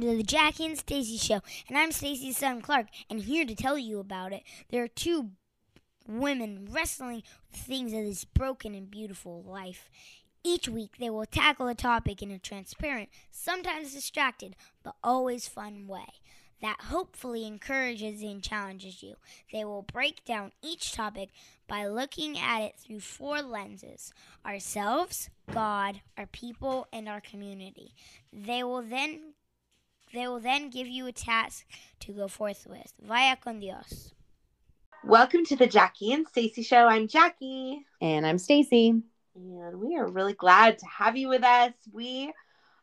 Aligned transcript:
Welcome 0.00 0.16
to 0.16 0.24
the 0.24 0.32
Jackie 0.32 0.64
and 0.64 0.78
Stacey 0.78 1.18
Show, 1.18 1.40
and 1.68 1.76
I'm 1.76 1.92
Stacey's 1.92 2.38
son 2.38 2.62
Clark, 2.62 2.86
and 3.10 3.20
here 3.20 3.44
to 3.44 3.54
tell 3.54 3.76
you 3.76 3.98
about 3.98 4.32
it. 4.32 4.44
There 4.70 4.82
are 4.82 4.88
two 4.88 5.32
women 6.08 6.66
wrestling 6.70 7.22
with 7.50 7.60
things 7.60 7.92
of 7.92 8.04
this 8.06 8.24
broken 8.24 8.74
and 8.74 8.90
beautiful 8.90 9.42
life. 9.42 9.90
Each 10.42 10.70
week, 10.70 10.96
they 10.98 11.10
will 11.10 11.26
tackle 11.26 11.68
a 11.68 11.74
topic 11.74 12.22
in 12.22 12.30
a 12.30 12.38
transparent, 12.38 13.10
sometimes 13.30 13.92
distracted, 13.92 14.56
but 14.82 14.94
always 15.04 15.48
fun 15.48 15.86
way 15.86 16.06
that 16.62 16.80
hopefully 16.84 17.46
encourages 17.46 18.22
and 18.22 18.42
challenges 18.42 19.02
you. 19.02 19.16
They 19.52 19.66
will 19.66 19.82
break 19.82 20.24
down 20.24 20.52
each 20.62 20.92
topic 20.92 21.28
by 21.68 21.86
looking 21.86 22.38
at 22.38 22.60
it 22.62 22.74
through 22.78 23.00
four 23.00 23.42
lenses 23.42 24.14
ourselves, 24.46 25.28
God, 25.52 26.00
our 26.16 26.26
people, 26.26 26.86
and 26.90 27.06
our 27.06 27.20
community. 27.20 27.94
They 28.32 28.62
will 28.62 28.82
then 28.82 29.34
they 30.12 30.26
will 30.26 30.40
then 30.40 30.70
give 30.70 30.86
you 30.86 31.06
a 31.06 31.12
task 31.12 31.66
to 32.00 32.12
go 32.12 32.28
forth 32.28 32.66
with. 32.68 32.92
Vaya 33.00 33.36
con 33.36 33.60
Dios. 33.60 34.12
Welcome 35.04 35.44
to 35.46 35.56
the 35.56 35.66
Jackie 35.66 36.12
and 36.12 36.26
Stacey 36.28 36.62
Show. 36.62 36.86
I'm 36.86 37.08
Jackie. 37.08 37.86
And 38.00 38.26
I'm 38.26 38.38
Stacey. 38.38 39.02
And 39.34 39.80
we 39.80 39.96
are 39.96 40.08
really 40.08 40.34
glad 40.34 40.78
to 40.78 40.86
have 40.86 41.16
you 41.16 41.28
with 41.28 41.44
us. 41.44 41.72
We 41.92 42.32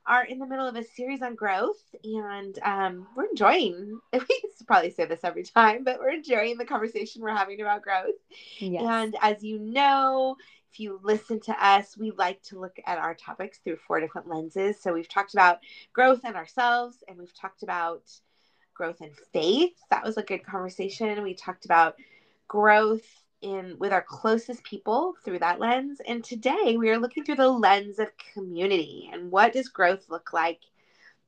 are 0.08 0.24
in 0.24 0.40
the 0.40 0.48
middle 0.48 0.66
of 0.66 0.76
a 0.76 0.84
series 0.84 1.22
on 1.22 1.36
growth 1.36 1.84
and 2.04 2.58
um, 2.64 3.08
we're 3.16 3.26
enjoying 3.26 4.00
we 4.14 4.20
used 4.44 4.58
to 4.58 4.64
probably 4.66 4.90
say 4.90 5.06
this 5.06 5.20
every 5.24 5.44
time 5.44 5.84
but 5.84 6.00
we're 6.00 6.12
enjoying 6.12 6.58
the 6.58 6.66
conversation 6.66 7.22
we're 7.22 7.36
having 7.36 7.60
about 7.60 7.82
growth 7.82 8.16
yes. 8.60 8.82
and 8.86 9.18
as 9.22 9.44
you 9.44 9.60
know 9.60 10.36
if 10.78 10.82
you 10.82 11.00
listen 11.02 11.40
to 11.40 11.66
us 11.66 11.98
we 11.98 12.12
like 12.12 12.40
to 12.44 12.60
look 12.60 12.78
at 12.86 13.00
our 13.00 13.16
topics 13.16 13.58
through 13.58 13.78
four 13.88 14.00
different 14.00 14.28
lenses. 14.28 14.80
So 14.80 14.94
we've 14.94 15.10
talked 15.10 15.34
about 15.34 15.58
growth 15.92 16.22
and 16.24 16.36
ourselves 16.36 17.04
and 17.08 17.18
we've 17.18 17.34
talked 17.34 17.64
about 17.64 18.04
growth 18.76 19.02
and 19.02 19.12
faith. 19.34 19.74
That 19.90 20.04
was 20.04 20.18
a 20.18 20.22
good 20.22 20.46
conversation. 20.46 21.24
We 21.24 21.34
talked 21.34 21.66
about 21.66 21.96
growth 22.48 23.02
in 23.42 23.76
with 23.80 23.92
our 23.92 24.06
closest 24.08 24.64
people 24.64 25.16
through 25.26 25.40
that 25.40 25.60
lens. 25.60 26.00
And 26.08 26.24
today 26.24 26.76
we 26.78 26.92
are 26.92 27.00
looking 27.00 27.24
through 27.24 27.38
the 27.38 27.50
lens 27.50 27.98
of 27.98 28.12
community 28.34 29.10
and 29.12 29.32
what 29.32 29.54
does 29.54 29.70
growth 29.70 30.06
look 30.12 30.32
like 30.32 30.60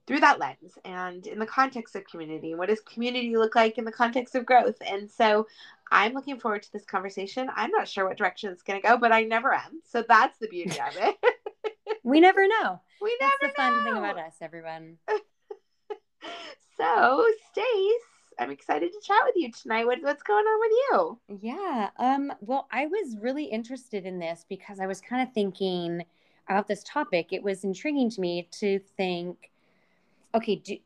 through 0.10 0.20
that 0.20 0.40
lens 0.40 0.74
and 0.86 1.28
in 1.28 1.38
the 1.38 1.46
context 1.46 1.96
of 1.96 2.04
community 2.06 2.56
what 2.56 2.68
does 2.68 2.82
community 2.82 3.38
look 3.38 3.54
like 3.54 3.78
in 3.78 3.86
the 3.86 3.92
context 3.92 4.34
of 4.34 4.44
growth 4.44 4.76
and 4.88 5.10
so 5.10 5.46
i'm 5.92 6.14
looking 6.14 6.40
forward 6.40 6.64
to 6.64 6.72
this 6.74 6.84
conversation 6.84 7.48
i'm 7.56 7.70
not 7.70 7.88
sure 7.88 8.08
what 8.08 8.18
direction 8.18 8.52
it's 8.52 8.64
going 8.64 8.82
to 8.82 8.88
go 8.88 8.98
but 8.98 9.12
i 9.12 9.22
never 9.22 9.54
am 9.54 9.80
so 9.88 10.04
that's 10.10 10.36
the 10.40 10.48
beauty 10.48 10.80
of 10.80 10.98
it 10.98 11.16
we 12.04 12.20
never 12.20 12.48
know 12.48 12.82
we 13.00 13.16
never 13.22 13.34
that's 13.40 13.56
the 13.56 13.62
know. 13.62 13.76
fun 13.76 13.84
thing 13.84 13.98
about 13.98 14.18
us 14.18 14.34
everyone 14.42 14.98
so 16.78 17.24
stace 17.52 18.02
I'm 18.40 18.52
excited 18.52 18.94
to 18.94 19.06
chat 19.06 19.18
with 19.26 19.36
you 19.36 19.52
tonight. 19.52 19.86
What, 19.86 20.02
what's 20.02 20.24
going 20.24 20.46
on 20.46 20.60
with 20.62 20.72
you? 20.72 21.40
Yeah. 21.42 21.90
Um, 21.98 22.32
well, 22.40 22.70
I 22.72 22.86
was 22.86 23.18
really 23.20 23.44
interested 23.44 24.06
in 24.06 24.18
this 24.18 24.46
because 24.48 24.80
I 24.80 24.88
was 24.88 25.02
kind 25.02 25.22
of 25.22 25.34
thinking 25.34 26.06
about 26.48 26.66
this 26.66 26.82
topic. 26.86 27.34
It 27.34 27.44
was 27.44 27.66
intriguing 27.66 28.10
to 28.12 28.22
me 28.22 28.48
to 28.60 28.80
think, 28.96 29.52
okay, 30.34 30.56
do, 30.56 30.78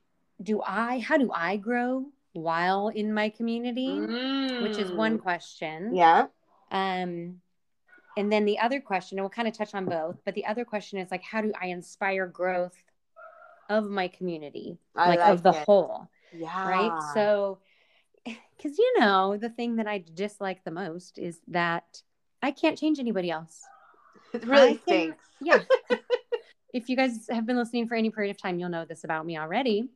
do 0.41 0.61
I, 0.61 0.99
how 0.99 1.17
do 1.17 1.31
I 1.33 1.57
grow 1.57 2.05
while 2.33 2.89
in 2.89 3.13
my 3.13 3.29
community? 3.29 3.87
Mm. 3.87 4.63
Which 4.63 4.77
is 4.77 4.91
one 4.91 5.17
mm. 5.17 5.21
question. 5.21 5.95
Yeah. 5.95 6.27
Um, 6.71 7.41
and 8.17 8.31
then 8.31 8.45
the 8.45 8.59
other 8.59 8.79
question, 8.79 9.17
and 9.17 9.23
we'll 9.23 9.29
kind 9.29 9.47
of 9.47 9.57
touch 9.57 9.73
on 9.73 9.85
both, 9.85 10.17
but 10.25 10.35
the 10.35 10.45
other 10.45 10.65
question 10.65 10.99
is 10.99 11.09
like, 11.11 11.23
how 11.23 11.41
do 11.41 11.51
I 11.59 11.67
inspire 11.67 12.27
growth 12.27 12.75
of 13.69 13.89
my 13.89 14.07
community, 14.07 14.77
like, 14.95 15.19
like 15.19 15.29
of 15.29 15.43
the 15.43 15.51
it. 15.51 15.63
whole? 15.65 16.07
Yeah. 16.35 16.67
Right. 16.67 17.01
So, 17.13 17.59
because 18.25 18.77
you 18.77 18.99
know, 18.99 19.37
the 19.37 19.49
thing 19.49 19.77
that 19.77 19.87
I 19.87 20.03
dislike 20.13 20.63
the 20.63 20.71
most 20.71 21.17
is 21.17 21.39
that 21.47 22.01
I 22.41 22.51
can't 22.51 22.77
change 22.77 22.99
anybody 22.99 23.31
else. 23.31 23.61
It 24.33 24.45
really 24.47 24.79
stinks. 24.79 25.23
yeah. 25.41 25.59
if 26.73 26.89
you 26.89 26.97
guys 26.97 27.27
have 27.29 27.45
been 27.45 27.57
listening 27.57 27.87
for 27.87 27.95
any 27.95 28.09
period 28.09 28.31
of 28.31 28.41
time, 28.41 28.59
you'll 28.59 28.69
know 28.69 28.85
this 28.85 29.03
about 29.03 29.25
me 29.25 29.37
already. 29.37 29.89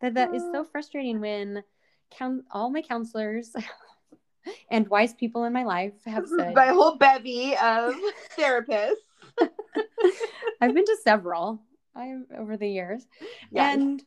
That 0.00 0.14
that 0.14 0.34
is 0.34 0.42
so 0.52 0.64
frustrating 0.64 1.20
when 1.20 1.62
count 2.10 2.44
all 2.50 2.70
my 2.70 2.82
counselors 2.82 3.54
and 4.70 4.88
wise 4.88 5.14
people 5.14 5.44
in 5.44 5.52
my 5.52 5.64
life 5.64 5.94
have 6.04 6.26
said 6.38 6.54
my 6.54 6.68
whole 6.68 6.96
bevy 6.96 7.52
of 7.56 7.94
therapists. 8.38 8.94
I've 10.60 10.74
been 10.74 10.84
to 10.84 10.96
several 11.02 11.60
I 11.94 12.14
over 12.36 12.56
the 12.56 12.68
years. 12.68 13.06
Yes. 13.50 13.76
And 13.76 14.02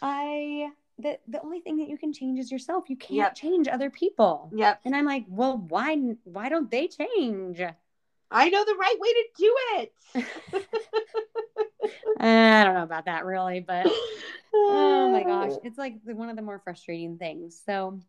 I 0.00 0.70
the 0.98 1.18
the 1.28 1.42
only 1.42 1.60
thing 1.60 1.78
that 1.78 1.88
you 1.88 1.98
can 1.98 2.12
change 2.12 2.38
is 2.38 2.50
yourself. 2.50 2.84
You 2.88 2.96
can't 2.96 3.16
yep. 3.16 3.34
change 3.34 3.68
other 3.68 3.90
people. 3.90 4.50
Yep. 4.54 4.80
And 4.84 4.94
I'm 4.96 5.04
like, 5.04 5.24
well, 5.28 5.58
why 5.68 5.96
why 6.24 6.48
don't 6.48 6.70
they 6.70 6.88
change? 6.88 7.60
I 8.30 8.48
know 8.48 8.64
the 8.64 8.74
right 8.74 8.96
way 8.98 9.12
to 9.12 9.24
do 9.36 9.56
it. 9.76 10.66
I 12.28 12.64
don't 12.64 12.74
know 12.74 12.82
about 12.82 13.06
that 13.06 13.24
really, 13.24 13.60
but 13.60 13.86
oh 14.54 15.10
my 15.12 15.22
gosh, 15.22 15.52
oh. 15.52 15.60
it's 15.64 15.78
like 15.78 15.96
one 16.04 16.28
of 16.28 16.36
the 16.36 16.42
more 16.42 16.58
frustrating 16.58 17.18
things. 17.18 17.60
So, 17.64 18.00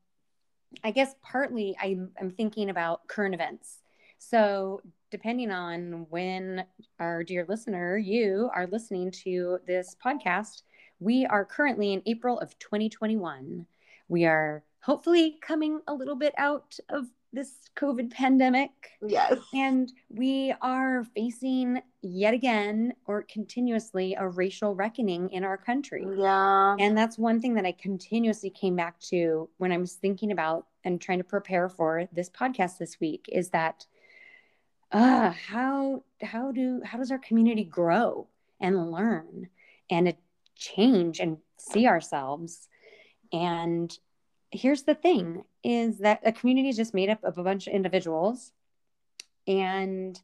I 0.84 0.92
guess 0.92 1.16
partly 1.22 1.76
I'm, 1.82 2.12
I'm 2.20 2.32
thinking 2.32 2.70
about 2.70 3.08
current 3.08 3.34
events. 3.34 3.80
So, 4.18 4.82
depending 5.12 5.52
on 5.52 6.08
when 6.10 6.66
our 7.00 7.24
dear 7.24 7.46
listener, 7.48 7.98
you 7.98 8.50
are 8.54 8.68
listening 8.68 9.12
to 9.24 9.60
this 9.68 9.96
podcast, 10.04 10.64
we 11.00 11.26
are 11.26 11.46
currently 11.46 11.94
in 11.94 12.02
April 12.06 12.40
of 12.40 12.58
2021. 12.60 13.66
We 14.08 14.26
are 14.26 14.64
hopefully 14.80 15.38
coming 15.42 15.82
a 15.88 15.94
little 15.94 16.16
bit 16.16 16.34
out 16.38 16.78
of 16.90 17.08
this 17.36 17.70
COVID 17.78 18.12
pandemic. 18.12 18.72
Yes. 19.06 19.38
And 19.54 19.92
we 20.10 20.54
are 20.62 21.04
facing 21.16 21.82
yet 22.02 22.34
again 22.34 22.94
or 23.06 23.24
continuously 23.24 24.16
a 24.18 24.28
racial 24.28 24.74
reckoning 24.74 25.30
in 25.30 25.44
our 25.44 25.58
country. 25.58 26.06
Yeah. 26.18 26.76
And 26.80 26.98
that's 26.98 27.18
one 27.18 27.40
thing 27.42 27.54
that 27.56 27.66
I 27.66 27.74
continuously 27.74 28.50
came 28.50 28.76
back 28.76 29.00
to 29.12 29.50
when 29.58 29.72
I 29.72 29.78
was 29.78 29.94
thinking 29.94 30.32
about 30.32 30.68
and 30.84 31.02
trying 31.02 31.18
to 31.20 31.24
prepare 31.24 31.70
for 31.70 32.08
this 32.14 32.30
podcast 32.30 32.78
this 32.78 33.00
week 33.00 33.26
is 33.32 33.50
that 33.50 33.86
uh 34.92 35.32
how 35.32 36.04
how 36.22 36.52
do 36.52 36.80
how 36.86 37.00
does 37.00 37.10
our 37.10 37.18
community 37.18 37.64
grow 37.64 38.28
and 38.62 38.92
learn 38.92 39.50
and 39.90 40.14
change 40.56 41.20
and 41.20 41.38
see 41.58 41.88
ourselves. 41.88 42.68
And 43.32 43.96
here's 44.52 44.84
the 44.84 44.96
thing 44.96 45.44
is 45.66 45.98
that 45.98 46.20
a 46.24 46.32
community 46.32 46.70
is 46.70 46.78
just 46.78 46.94
made 46.94 47.10
up 47.10 47.24
of 47.24 47.40
a 47.40 47.44
bunch 47.44 47.66
of 47.66 47.74
individuals. 47.74 48.52
And 49.48 50.20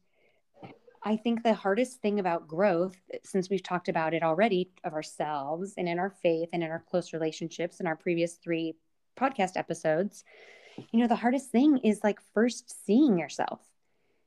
I 1.02 1.16
think 1.16 1.42
the 1.42 1.52
hardest 1.52 2.00
thing 2.00 2.20
about 2.20 2.46
growth, 2.46 2.96
since 3.24 3.50
we've 3.50 3.62
talked 3.62 3.88
about 3.88 4.14
it 4.14 4.22
already 4.22 4.70
of 4.84 4.92
ourselves 4.92 5.74
and 5.76 5.88
in 5.88 5.98
our 5.98 6.10
faith 6.10 6.50
and 6.52 6.62
in 6.62 6.70
our 6.70 6.84
close 6.88 7.12
relationships 7.12 7.80
in 7.80 7.88
our 7.88 7.96
previous 7.96 8.34
three 8.34 8.76
podcast 9.16 9.56
episodes, 9.56 10.22
you 10.92 11.00
know, 11.00 11.08
the 11.08 11.16
hardest 11.16 11.50
thing 11.50 11.78
is 11.78 12.04
like 12.04 12.20
first 12.32 12.86
seeing 12.86 13.18
yourself. 13.18 13.60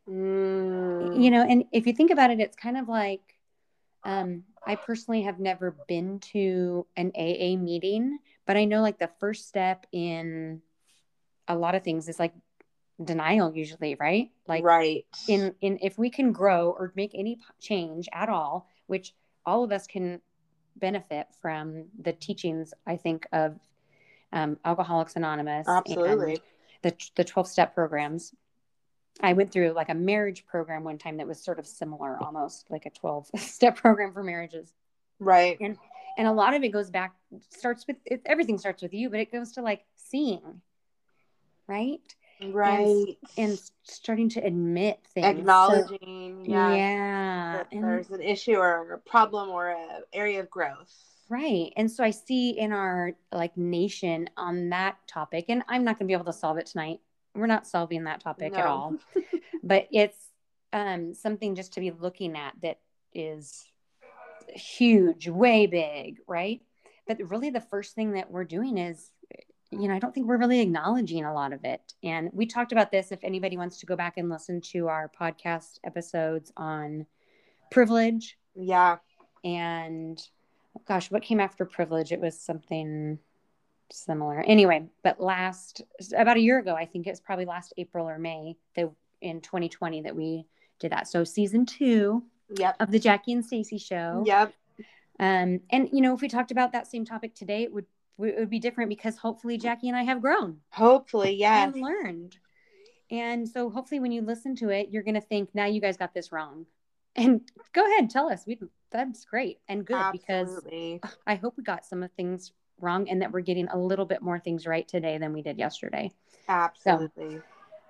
Mm. 0.09 1.23
You 1.23 1.31
know, 1.31 1.43
and 1.43 1.63
if 1.71 1.87
you 1.87 1.93
think 1.93 2.11
about 2.11 2.29
it, 2.29 2.41
it's 2.41 2.57
kind 2.57 2.77
of 2.77 2.89
like 2.89 3.21
um, 4.03 4.43
I 4.67 4.75
personally 4.75 5.21
have 5.21 5.39
never 5.39 5.77
been 5.87 6.19
to 6.33 6.85
an 6.97 7.13
AA 7.15 7.55
meeting, 7.57 8.19
but 8.45 8.57
I 8.57 8.65
know 8.65 8.81
like 8.81 8.99
the 8.99 9.09
first 9.19 9.47
step 9.47 9.87
in 9.93 10.61
a 11.47 11.55
lot 11.55 11.75
of 11.75 11.83
things 11.83 12.09
is 12.09 12.19
like 12.19 12.33
denial 13.03 13.53
usually, 13.55 13.95
right? 13.95 14.31
Like 14.47 14.63
right. 14.63 15.05
In 15.27 15.53
in 15.61 15.79
if 15.81 15.97
we 15.97 16.09
can 16.09 16.31
grow 16.31 16.71
or 16.71 16.91
make 16.95 17.11
any 17.13 17.39
change 17.59 18.07
at 18.13 18.29
all, 18.29 18.69
which 18.87 19.13
all 19.45 19.63
of 19.63 19.71
us 19.71 19.87
can 19.87 20.21
benefit 20.75 21.27
from 21.41 21.85
the 22.01 22.13
teachings, 22.13 22.73
I 22.85 22.97
think 22.97 23.27
of 23.31 23.59
um, 24.33 24.57
Alcoholics 24.65 25.15
Anonymous, 25.15 25.67
absolutely, 25.67 26.39
the 26.81 26.93
the 27.15 27.23
twelve 27.23 27.47
step 27.47 27.73
programs. 27.73 28.33
I 29.21 29.33
went 29.33 29.51
through 29.51 29.71
like 29.71 29.89
a 29.89 29.93
marriage 29.93 30.45
program 30.45 30.83
one 30.83 30.97
time 30.97 31.17
that 31.17 31.27
was 31.27 31.41
sort 31.41 31.57
of 31.57 31.65
similar, 31.65 32.21
almost 32.21 32.69
like 32.69 32.85
a 32.85 32.89
12 32.89 33.29
step 33.37 33.77
program 33.77 34.11
for 34.11 34.23
marriages. 34.23 34.73
Right. 35.19 35.57
And 35.61 35.77
and 36.17 36.27
a 36.27 36.31
lot 36.31 36.53
of 36.53 36.63
it 36.63 36.69
goes 36.69 36.89
back 36.89 37.15
starts 37.49 37.87
with 37.87 37.97
it, 38.05 38.21
everything 38.25 38.57
starts 38.57 38.81
with 38.81 38.93
you, 38.93 39.09
but 39.09 39.19
it 39.19 39.31
goes 39.31 39.53
to 39.53 39.61
like 39.61 39.85
seeing. 39.95 40.61
Right? 41.67 42.01
Right. 42.41 43.17
And, 43.37 43.49
and 43.49 43.59
starting 43.83 44.29
to 44.29 44.45
admit 44.45 44.99
things. 45.13 45.25
Acknowledging. 45.25 46.43
So, 46.45 46.51
yeah. 46.51 46.75
Yeah. 46.75 47.63
And, 47.71 47.83
there's 47.83 48.09
an 48.09 48.21
issue 48.21 48.55
or 48.55 48.93
a 48.93 49.09
problem 49.09 49.49
or 49.49 49.69
an 49.69 50.03
area 50.13 50.41
of 50.41 50.49
growth. 50.49 50.93
Right. 51.29 51.71
And 51.75 51.89
so 51.89 52.03
I 52.03 52.11
see 52.11 52.51
in 52.51 52.71
our 52.71 53.13
like 53.31 53.57
nation 53.57 54.29
on 54.37 54.69
that 54.69 54.97
topic, 55.07 55.45
and 55.49 55.63
I'm 55.67 55.83
not 55.83 55.97
going 55.97 56.07
to 56.07 56.11
be 56.11 56.13
able 56.13 56.31
to 56.31 56.33
solve 56.33 56.57
it 56.57 56.67
tonight 56.67 56.99
we're 57.35 57.47
not 57.47 57.67
solving 57.67 58.05
that 58.05 58.21
topic 58.21 58.53
no. 58.53 58.59
at 58.59 58.65
all 58.65 58.95
but 59.63 59.87
it's 59.91 60.17
um, 60.73 61.13
something 61.13 61.55
just 61.55 61.73
to 61.73 61.79
be 61.79 61.91
looking 61.91 62.35
at 62.37 62.53
that 62.61 62.79
is 63.13 63.65
huge 64.47 65.27
way 65.27 65.67
big 65.67 66.17
right 66.27 66.61
but 67.07 67.17
really 67.29 67.49
the 67.49 67.61
first 67.61 67.93
thing 67.93 68.13
that 68.13 68.31
we're 68.31 68.43
doing 68.45 68.77
is 68.77 69.11
you 69.81 69.87
know 69.87 69.95
i 69.95 69.99
don't 69.99 70.13
think 70.13 70.27
we're 70.27 70.37
really 70.37 70.59
acknowledging 70.61 71.25
a 71.25 71.33
lot 71.33 71.53
of 71.53 71.63
it 71.63 71.93
and 72.03 72.29
we 72.33 72.45
talked 72.45 72.71
about 72.71 72.91
this 72.91 73.11
if 73.11 73.19
anybody 73.23 73.57
wants 73.57 73.79
to 73.79 73.85
go 73.85 73.95
back 73.95 74.17
and 74.17 74.29
listen 74.29 74.61
to 74.61 74.87
our 74.87 75.11
podcast 75.19 75.79
episodes 75.83 76.51
on 76.57 77.05
privilege 77.71 78.37
Yeah. 78.55 78.97
and 79.43 80.21
gosh 80.87 81.09
what 81.11 81.23
came 81.23 81.39
after 81.39 81.65
privilege 81.65 82.11
it 82.11 82.19
was 82.19 82.39
something 82.39 83.17
similar 83.91 84.41
anyway 84.41 84.83
but 85.03 85.19
last 85.21 85.81
about 86.17 86.37
a 86.37 86.41
year 86.41 86.59
ago 86.59 86.73
i 86.75 86.85
think 86.85 87.05
it 87.07 87.11
was 87.11 87.19
probably 87.19 87.45
last 87.45 87.73
april 87.77 88.07
or 88.09 88.17
may 88.17 88.55
that 88.75 88.89
in 89.21 89.41
2020 89.41 90.01
that 90.01 90.15
we 90.15 90.45
did 90.79 90.91
that 90.91 91.07
so 91.07 91.23
season 91.23 91.65
two 91.65 92.23
Yep. 92.57 92.75
of 92.79 92.91
the 92.91 92.99
jackie 92.99 93.33
and 93.33 93.43
stacey 93.45 93.77
show 93.77 94.23
Yep. 94.25 94.53
um, 95.19 95.59
and 95.71 95.89
you 95.91 96.01
know, 96.01 96.13
if 96.13 96.21
we 96.21 96.27
talked 96.27 96.51
about 96.51 96.73
that 96.73 96.85
same 96.87 97.05
topic 97.05 97.33
today, 97.33 97.63
it 97.63 97.73
would 97.73 97.85
it 98.19 98.39
would 98.39 98.49
be 98.49 98.59
different 98.59 98.89
because 98.89 99.17
hopefully 99.17 99.57
Jackie 99.57 99.89
and 99.89 99.97
I 99.97 100.03
have 100.03 100.21
grown 100.21 100.57
Hopefully, 100.71 101.35
yes. 101.39 101.73
and 101.73 101.81
learned. 101.81 102.37
And 103.11 103.47
so 103.47 103.69
hopefully 103.69 103.99
when 103.99 104.11
you 104.11 104.21
listen 104.21 104.55
to 104.57 104.69
it, 104.69 104.89
you're 104.89 105.03
gonna 105.03 105.21
think, 105.21 105.49
now 105.53 105.65
you 105.65 105.81
guys 105.81 105.97
got 105.97 106.13
this 106.13 106.31
wrong. 106.31 106.65
And 107.15 107.41
go 107.73 107.85
ahead, 107.85 108.09
tell 108.09 108.29
us. 108.29 108.45
We 108.45 108.59
that's 108.91 109.25
great 109.25 109.59
and 109.67 109.85
good 109.85 110.11
because 110.11 110.59
I 111.25 111.35
hope 111.35 111.55
we 111.57 111.63
got 111.63 111.85
some 111.85 112.03
of 112.03 112.11
things 112.11 112.51
wrong 112.79 113.09
and 113.09 113.21
that 113.21 113.31
we're 113.31 113.41
getting 113.41 113.67
a 113.69 113.77
little 113.77 114.05
bit 114.05 114.21
more 114.21 114.39
things 114.39 114.67
right 114.67 114.87
today 114.87 115.17
than 115.17 115.31
we 115.31 115.41
did 115.41 115.57
yesterday. 115.57 116.11
Absolutely. 116.49 117.41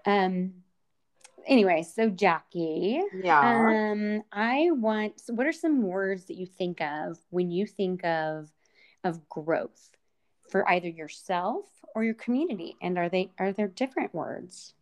Um 0.06 0.54
anyway, 1.48 1.84
so 1.84 2.10
Jackie, 2.10 3.02
yeah. 3.24 3.92
um, 3.92 4.24
I 4.32 4.70
want. 4.72 5.20
So 5.20 5.34
what 5.34 5.48
are 5.48 5.54
some 5.54 5.84
words 5.84 6.26
that 6.26 6.36
you 6.36 6.46
think 6.46 6.82
of 6.82 7.18
when 7.30 7.52
you 7.52 7.66
think 7.66 8.04
of 8.04 8.52
of 9.04 9.28
growth 9.30 9.95
for 10.50 10.68
either 10.70 10.88
yourself 10.88 11.66
or 11.94 12.04
your 12.04 12.14
community? 12.14 12.76
And 12.82 12.98
are 12.98 13.10
they 13.10 13.32
are 13.40 13.52
there 13.52 13.68
different 13.68 14.14
words? 14.14 14.74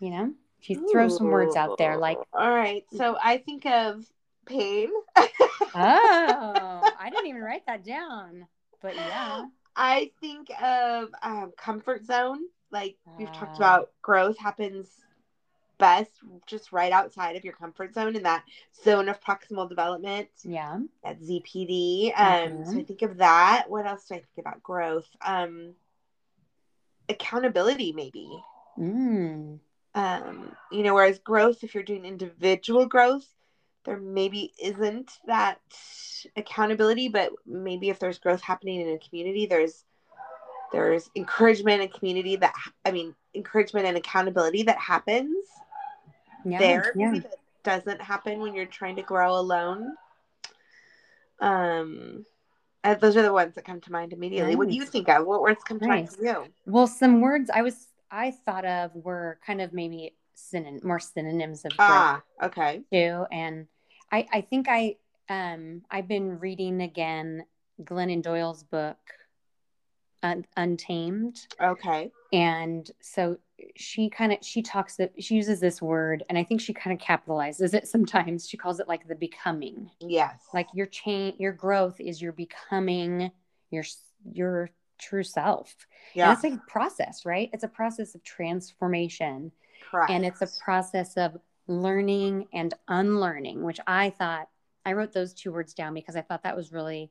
You 0.00 0.10
know, 0.10 0.34
if 0.60 0.70
you 0.70 0.88
throw 0.90 1.08
some 1.08 1.30
words 1.30 1.56
out 1.56 1.78
there, 1.78 1.96
like 1.96 2.18
All 2.32 2.50
right. 2.50 2.84
So 2.96 3.16
I 3.22 3.38
think 3.38 3.66
of 3.66 4.04
pain. 4.46 4.90
oh, 5.16 5.26
I 5.74 7.10
didn't 7.10 7.26
even 7.26 7.42
write 7.42 7.66
that 7.66 7.84
down, 7.84 8.46
but 8.82 8.94
yeah, 8.94 9.44
I 9.76 10.10
think 10.20 10.50
of 10.62 11.08
um, 11.22 11.52
comfort 11.56 12.04
zone. 12.04 12.40
Like 12.70 12.96
we've 13.16 13.32
talked 13.32 13.52
Ah. 13.54 13.56
about, 13.56 13.90
growth 14.02 14.38
happens 14.38 14.88
best 15.78 16.10
just 16.46 16.72
right 16.72 16.92
outside 16.92 17.36
of 17.36 17.44
your 17.44 17.54
comfort 17.54 17.94
zone 17.94 18.16
in 18.16 18.22
that 18.24 18.44
zone 18.84 19.08
of 19.08 19.20
proximal 19.20 19.68
development, 19.68 20.28
yeah, 20.44 20.78
that 21.02 21.20
ZPD. 21.20 22.12
Um, 22.16 22.64
So 22.64 22.78
I 22.78 22.84
think 22.84 23.02
of 23.02 23.18
that. 23.18 23.66
What 23.68 23.86
else 23.86 24.06
do 24.06 24.14
I 24.14 24.18
think 24.18 24.38
about 24.38 24.62
growth? 24.62 25.08
Um, 25.24 25.74
accountability, 27.08 27.92
maybe. 27.92 28.28
mm, 28.78 29.58
Um, 29.94 30.56
you 30.72 30.82
know, 30.82 30.94
whereas 30.94 31.18
growth, 31.20 31.62
if 31.62 31.74
you're 31.74 31.84
doing 31.84 32.04
individual 32.04 32.86
growth, 32.86 33.26
there 33.84 33.96
maybe 33.98 34.52
isn't 34.62 35.18
that 35.26 35.60
accountability, 36.36 37.08
but 37.08 37.32
maybe 37.46 37.90
if 37.90 37.98
there's 37.98 38.18
growth 38.18 38.40
happening 38.40 38.80
in 38.80 38.88
a 38.88 38.98
community, 38.98 39.46
there's 39.46 39.84
there's 40.72 41.08
encouragement 41.14 41.82
and 41.82 41.92
community 41.92 42.36
that 42.36 42.52
I 42.84 42.90
mean 42.90 43.14
encouragement 43.34 43.86
and 43.86 43.96
accountability 43.96 44.64
that 44.64 44.78
happens 44.78 45.46
yeah, 46.44 46.58
there 46.58 46.92
yeah. 46.96 47.12
that 47.12 47.36
doesn't 47.62 48.00
happen 48.00 48.40
when 48.40 48.54
you're 48.54 48.66
trying 48.66 48.96
to 48.96 49.02
grow 49.02 49.36
alone. 49.36 49.94
Um 51.40 52.24
uh, 52.82 52.94
those 52.94 53.16
are 53.16 53.22
the 53.22 53.32
ones 53.32 53.54
that 53.54 53.64
come 53.64 53.80
to 53.80 53.90
mind 53.90 54.12
immediately. 54.12 54.56
What 54.56 54.68
do 54.68 54.74
you 54.74 54.84
think 54.84 55.08
of? 55.08 55.26
What 55.26 55.40
words 55.40 55.64
come 55.64 55.80
to 55.80 55.86
mind 55.86 56.06
Nice. 56.06 56.16
for 56.16 56.24
you? 56.24 56.44
Well, 56.66 56.86
some 56.86 57.20
words 57.22 57.50
I 57.52 57.62
was 57.62 57.88
I 58.10 58.30
thought 58.30 58.64
of 58.66 58.90
were 58.94 59.38
kind 59.46 59.60
of 59.62 59.72
maybe 59.72 60.14
synon- 60.36 60.84
more 60.84 61.00
synonyms 61.00 61.64
of. 61.64 61.72
Ah, 61.78 62.22
okay. 62.42 62.82
too 62.92 63.24
and 63.32 63.66
i 64.12 64.26
i 64.32 64.40
think 64.42 64.66
i 64.68 64.96
um 65.30 65.80
i've 65.90 66.06
been 66.08 66.38
reading 66.38 66.82
again 66.82 67.44
glennon 67.82 68.22
doyle's 68.22 68.62
book 68.64 68.98
Un- 70.24 70.46
untamed 70.56 71.46
Okay. 71.60 72.10
and 72.32 72.90
so 73.02 73.36
she 73.76 74.08
kind 74.08 74.32
of 74.32 74.38
she 74.42 74.62
talks 74.62 74.96
that 74.96 75.12
she 75.22 75.34
uses 75.34 75.60
this 75.60 75.82
word 75.82 76.22
and 76.30 76.38
i 76.38 76.42
think 76.42 76.60
she 76.62 76.72
kind 76.72 76.98
of 76.98 77.06
capitalizes 77.06 77.74
it 77.74 77.86
sometimes 77.94 78.48
she 78.48 78.56
calls 78.56 78.80
it 78.80 78.88
like 78.88 79.06
the 79.06 79.14
becoming 79.14 79.90
Yes. 80.00 80.40
like 80.54 80.66
your 80.72 80.86
change 80.86 81.36
your 81.38 81.52
growth 81.52 82.00
is 82.00 82.22
your 82.22 82.32
becoming 82.32 83.30
your 83.70 83.84
your 84.32 84.70
true 84.98 85.22
self 85.24 85.74
yeah. 86.14 86.24
and 86.30 86.32
it's 86.34 86.42
like 86.44 86.54
a 86.54 86.70
process 86.70 87.26
right 87.26 87.50
it's 87.52 87.64
a 87.64 87.68
process 87.68 88.14
of 88.14 88.22
transformation 88.24 89.52
correct. 89.90 90.10
and 90.10 90.24
it's 90.24 90.40
a 90.40 90.48
process 90.64 91.16
of 91.18 91.36
learning 91.68 92.46
and 92.54 92.72
unlearning 92.88 93.62
which 93.62 93.80
i 93.86 94.08
thought 94.10 94.48
i 94.86 94.92
wrote 94.94 95.12
those 95.12 95.34
two 95.34 95.52
words 95.52 95.74
down 95.74 95.92
because 95.92 96.16
i 96.16 96.20
thought 96.22 96.42
that 96.42 96.56
was 96.56 96.72
really 96.72 97.10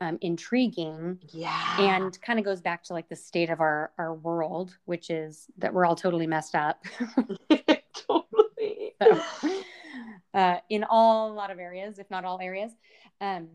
um, 0.00 0.18
intriguing 0.20 1.18
yeah. 1.30 1.80
and 1.80 2.20
kind 2.20 2.38
of 2.38 2.44
goes 2.44 2.60
back 2.60 2.82
to 2.84 2.92
like 2.92 3.08
the 3.08 3.16
state 3.16 3.50
of 3.50 3.60
our 3.60 3.92
our 3.98 4.14
world 4.14 4.76
which 4.84 5.10
is 5.10 5.46
that 5.58 5.72
we're 5.72 5.86
all 5.86 5.96
totally 5.96 6.26
messed 6.26 6.54
up 6.54 6.84
totally. 8.06 8.94
so, 9.00 9.20
uh, 10.34 10.56
in 10.68 10.84
all 10.84 11.30
a 11.30 11.34
lot 11.34 11.50
of 11.50 11.58
areas 11.58 11.98
if 11.98 12.10
not 12.10 12.24
all 12.24 12.40
areas 12.40 12.72
um, 13.20 13.48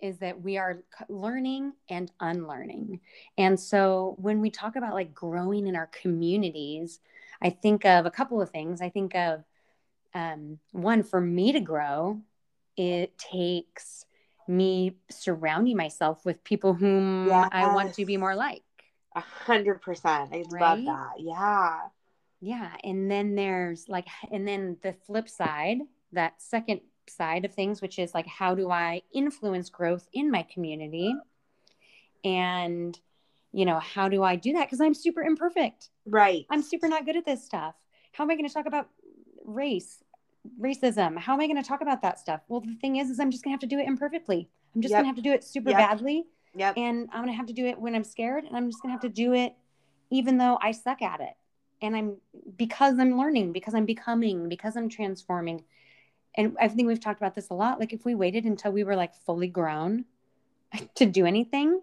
is 0.00 0.18
that 0.18 0.40
we 0.40 0.56
are 0.58 0.82
learning 1.08 1.72
and 1.88 2.10
unlearning 2.20 3.00
and 3.38 3.58
so 3.58 4.16
when 4.18 4.40
we 4.40 4.50
talk 4.50 4.76
about 4.76 4.94
like 4.94 5.14
growing 5.14 5.66
in 5.66 5.76
our 5.76 5.88
communities 5.88 7.00
i 7.42 7.48
think 7.48 7.84
of 7.86 8.04
a 8.06 8.10
couple 8.10 8.40
of 8.40 8.50
things 8.50 8.80
i 8.80 8.88
think 8.88 9.14
of 9.14 9.42
um, 10.12 10.58
one 10.72 11.02
for 11.02 11.20
me 11.20 11.52
to 11.52 11.60
grow 11.60 12.20
it 12.76 13.16
takes 13.16 14.04
me 14.50 14.96
surrounding 15.10 15.76
myself 15.76 16.24
with 16.24 16.42
people 16.44 16.74
whom 16.74 17.30
i 17.32 17.72
want 17.74 17.94
to 17.94 18.04
be 18.04 18.16
more 18.16 18.34
like 18.34 18.62
A 19.16 19.20
hundred 19.20 19.80
percent. 19.82 20.30
I 20.32 20.44
love 20.50 20.84
that. 20.84 21.14
Yeah. 21.18 21.80
Yeah. 22.40 22.70
And 22.84 23.10
then 23.10 23.34
there's 23.34 23.88
like, 23.88 24.06
and 24.32 24.46
then 24.46 24.76
the 24.82 24.94
flip 25.06 25.28
side, 25.28 25.78
that 26.12 26.40
second 26.40 26.80
side 27.08 27.44
of 27.44 27.52
things, 27.52 27.82
which 27.82 27.98
is 27.98 28.14
like, 28.14 28.26
how 28.26 28.54
do 28.54 28.70
I 28.70 29.02
influence 29.12 29.68
growth 29.68 30.08
in 30.12 30.30
my 30.30 30.44
community? 30.44 31.14
And, 32.24 32.98
you 33.52 33.64
know, 33.64 33.80
how 33.80 34.08
do 34.08 34.22
I 34.22 34.36
do 34.36 34.52
that? 34.52 34.66
Because 34.66 34.80
I'm 34.80 34.94
super 34.94 35.22
imperfect. 35.22 35.90
Right. 36.06 36.46
I'm 36.50 36.62
super 36.62 36.88
not 36.88 37.04
good 37.04 37.16
at 37.16 37.26
this 37.26 37.44
stuff. 37.44 37.74
How 38.12 38.24
am 38.24 38.30
I 38.30 38.36
going 38.36 38.48
to 38.48 38.54
talk 38.54 38.66
about 38.66 38.88
race, 39.44 40.02
racism? 40.60 41.18
How 41.18 41.34
am 41.34 41.40
I 41.40 41.46
going 41.46 41.62
to 41.62 41.68
talk 41.68 41.80
about 41.80 42.02
that 42.02 42.18
stuff? 42.18 42.40
Well, 42.48 42.60
the 42.60 42.74
thing 42.80 42.96
is, 42.96 43.10
is 43.10 43.20
I'm 43.20 43.30
just 43.30 43.44
going 43.44 43.50
to 43.52 43.54
have 43.54 43.60
to 43.60 43.74
do 43.74 43.78
it 43.78 43.86
imperfectly. 43.86 44.48
I'm 44.74 44.82
just 44.82 44.92
Yep. 44.92 44.98
going 44.98 45.04
to 45.04 45.08
have 45.08 45.16
to 45.16 45.22
do 45.22 45.32
it 45.32 45.44
super 45.44 45.70
Yep. 45.70 45.78
badly. 45.78 46.26
Yep. 46.54 46.76
And 46.76 47.08
I'm 47.12 47.22
going 47.22 47.32
to 47.32 47.36
have 47.36 47.46
to 47.46 47.52
do 47.52 47.66
it 47.66 47.78
when 47.78 47.94
I'm 47.94 48.04
scared. 48.04 48.44
And 48.44 48.56
I'm 48.56 48.70
just 48.70 48.82
going 48.82 48.88
to 48.90 48.92
have 48.92 49.02
to 49.02 49.08
do 49.08 49.32
it 49.34 49.54
even 50.10 50.38
though 50.38 50.58
I 50.60 50.72
suck 50.72 51.02
at 51.02 51.20
it. 51.20 51.34
And 51.82 51.96
I'm 51.96 52.16
because 52.56 52.98
I'm 52.98 53.16
learning, 53.16 53.52
because 53.52 53.74
I'm 53.74 53.86
becoming, 53.86 54.48
because 54.48 54.76
I'm 54.76 54.88
transforming. 54.88 55.64
And 56.34 56.56
I 56.60 56.68
think 56.68 56.88
we've 56.88 57.00
talked 57.00 57.20
about 57.20 57.34
this 57.34 57.50
a 57.50 57.54
lot. 57.54 57.80
Like 57.80 57.92
if 57.92 58.04
we 58.04 58.14
waited 58.14 58.44
until 58.44 58.72
we 58.72 58.84
were 58.84 58.96
like 58.96 59.14
fully 59.14 59.48
grown 59.48 60.04
to 60.96 61.06
do 61.06 61.26
anything, 61.26 61.80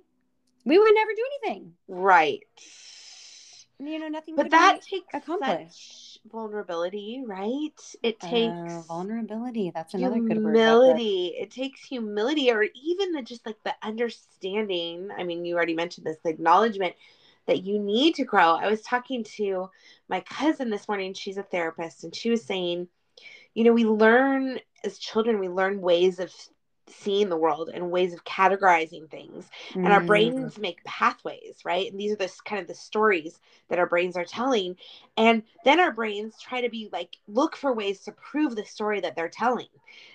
we 0.66 0.78
would 0.78 0.94
never 0.94 1.12
do 1.16 1.26
anything. 1.44 1.74
Right. 1.88 2.44
You 3.80 4.00
know, 4.00 4.08
nothing 4.08 4.36
But 4.36 4.50
that 4.52 4.82
takes 4.82 5.06
accomplished. 5.14 6.14
such 6.14 6.17
vulnerability, 6.32 7.24
right? 7.26 7.80
It 8.04 8.20
takes 8.20 8.62
Uh, 8.62 8.84
vulnerability. 8.88 9.72
That's 9.74 9.94
another 9.94 10.20
good 10.20 10.44
word. 10.44 10.62
humility. 10.62 11.36
It 11.40 11.52
takes 11.52 11.82
humility, 11.84 12.52
or 12.52 12.66
even 12.76 13.12
the 13.14 13.22
just 13.22 13.46
like 13.46 13.58
the 13.64 13.76
understanding. 13.84 15.10
I 15.18 15.24
mean, 15.24 15.46
you 15.46 15.56
already 15.56 15.76
mentioned 15.76 16.06
this, 16.06 16.18
the 16.24 16.30
acknowledgement 16.30 16.96
that 17.48 17.64
you 17.64 17.80
need 17.80 18.16
to 18.16 18.26
grow. 18.26 18.52
I 18.56 18.68
was 18.68 18.82
talking 18.82 19.24
to 19.38 19.70
my 20.10 20.22
cousin 20.22 20.70
this 20.70 20.88
morning. 20.88 21.14
She's 21.14 21.38
a 21.38 21.44
therapist, 21.44 22.04
and 22.04 22.16
she 22.16 22.30
was 22.30 22.44
saying, 22.44 22.88
you 23.54 23.64
know, 23.64 23.74
we 23.74 23.86
learn 23.86 24.60
as 24.84 24.98
children, 25.00 25.40
we 25.40 25.50
learn 25.50 25.82
ways 25.82 26.20
of 26.20 26.34
seeing 26.88 27.30
the 27.30 27.38
world 27.38 27.70
and 27.74 27.92
ways 27.92 28.14
of 28.14 28.24
categorizing 28.26 29.10
things. 29.10 29.50
This. 29.74 29.84
and 29.84 29.94
our 29.94 30.02
Mm, 30.02 30.04
brains 30.04 30.58
make 30.58 30.84
pathways 30.84 31.62
right? 31.66 31.90
And 31.92 32.00
these 32.00 32.12
are 32.14 32.18
the 32.18 32.32
kind 32.46 32.62
of 32.62 32.68
the 32.68 32.76
stories 32.76 33.40
that 33.70 33.80
our 33.80 33.88
brains 33.88 34.18
are 34.18 34.26
telling. 34.26 34.76
And 35.18 35.44
then 35.64 35.80
our 35.80 35.92
brains 35.92 36.40
try 36.40 36.62
to 36.62 36.70
be 36.70 36.90
like 36.92 37.18
look 37.28 37.56
for 37.56 37.74
ways 37.74 38.02
to 38.04 38.12
prove 38.12 38.56
the 38.56 38.66
story 38.66 39.00
that 39.02 39.16
they're 39.16 39.30
telling 39.30 39.68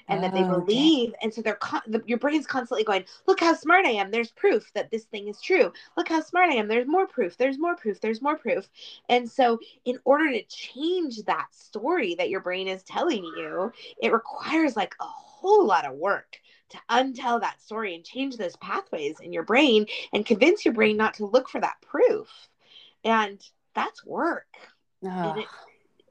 and 0.08 0.22
that 0.22 0.34
they 0.34 0.42
Oh, 0.42 0.62
okay. 0.62 0.92
believe. 0.94 1.14
And 1.22 1.32
so 1.32 1.42
they're 1.42 1.54
con- 1.54 1.82
the, 1.86 2.02
your 2.06 2.18
brain's 2.18 2.46
constantly 2.46 2.84
going 2.84 3.04
look 3.26 3.40
how 3.40 3.54
smart 3.54 3.86
i 3.86 3.90
am. 3.90 4.10
There's 4.10 4.30
proof 4.30 4.70
that 4.74 4.90
this 4.90 5.04
thing 5.04 5.28
is 5.28 5.40
true. 5.40 5.72
Look 5.96 6.08
how 6.08 6.20
smart 6.20 6.50
i 6.50 6.54
am. 6.54 6.68
There's 6.68 6.86
more 6.86 7.06
proof. 7.06 7.36
There's 7.36 7.58
more 7.58 7.76
proof. 7.76 8.00
There's 8.00 8.22
more 8.22 8.36
proof. 8.36 8.68
And 9.08 9.30
so 9.30 9.58
in 9.84 9.98
order 10.04 10.30
to 10.32 10.42
change 10.44 11.22
that 11.24 11.48
story 11.52 12.14
that 12.16 12.30
your 12.30 12.40
brain 12.40 12.68
is 12.68 12.82
telling 12.82 13.24
you 13.24 13.72
it 14.00 14.12
requires 14.12 14.76
like 14.76 14.94
a 15.00 15.04
whole 15.04 15.66
lot 15.66 15.86
of 15.86 15.94
work 15.94 16.38
to 16.72 16.78
untell 16.90 17.40
that 17.40 17.60
story 17.62 17.94
and 17.94 18.04
change 18.04 18.36
those 18.36 18.56
pathways 18.56 19.20
in 19.20 19.32
your 19.32 19.44
brain 19.44 19.86
and 20.12 20.26
convince 20.26 20.64
your 20.64 20.74
brain 20.74 20.96
not 20.96 21.14
to 21.14 21.26
look 21.26 21.48
for 21.48 21.60
that 21.60 21.80
proof. 21.82 22.28
And 23.04 23.40
that's 23.74 24.04
work. 24.04 24.46
And, 25.30 25.38
it, 25.38 25.46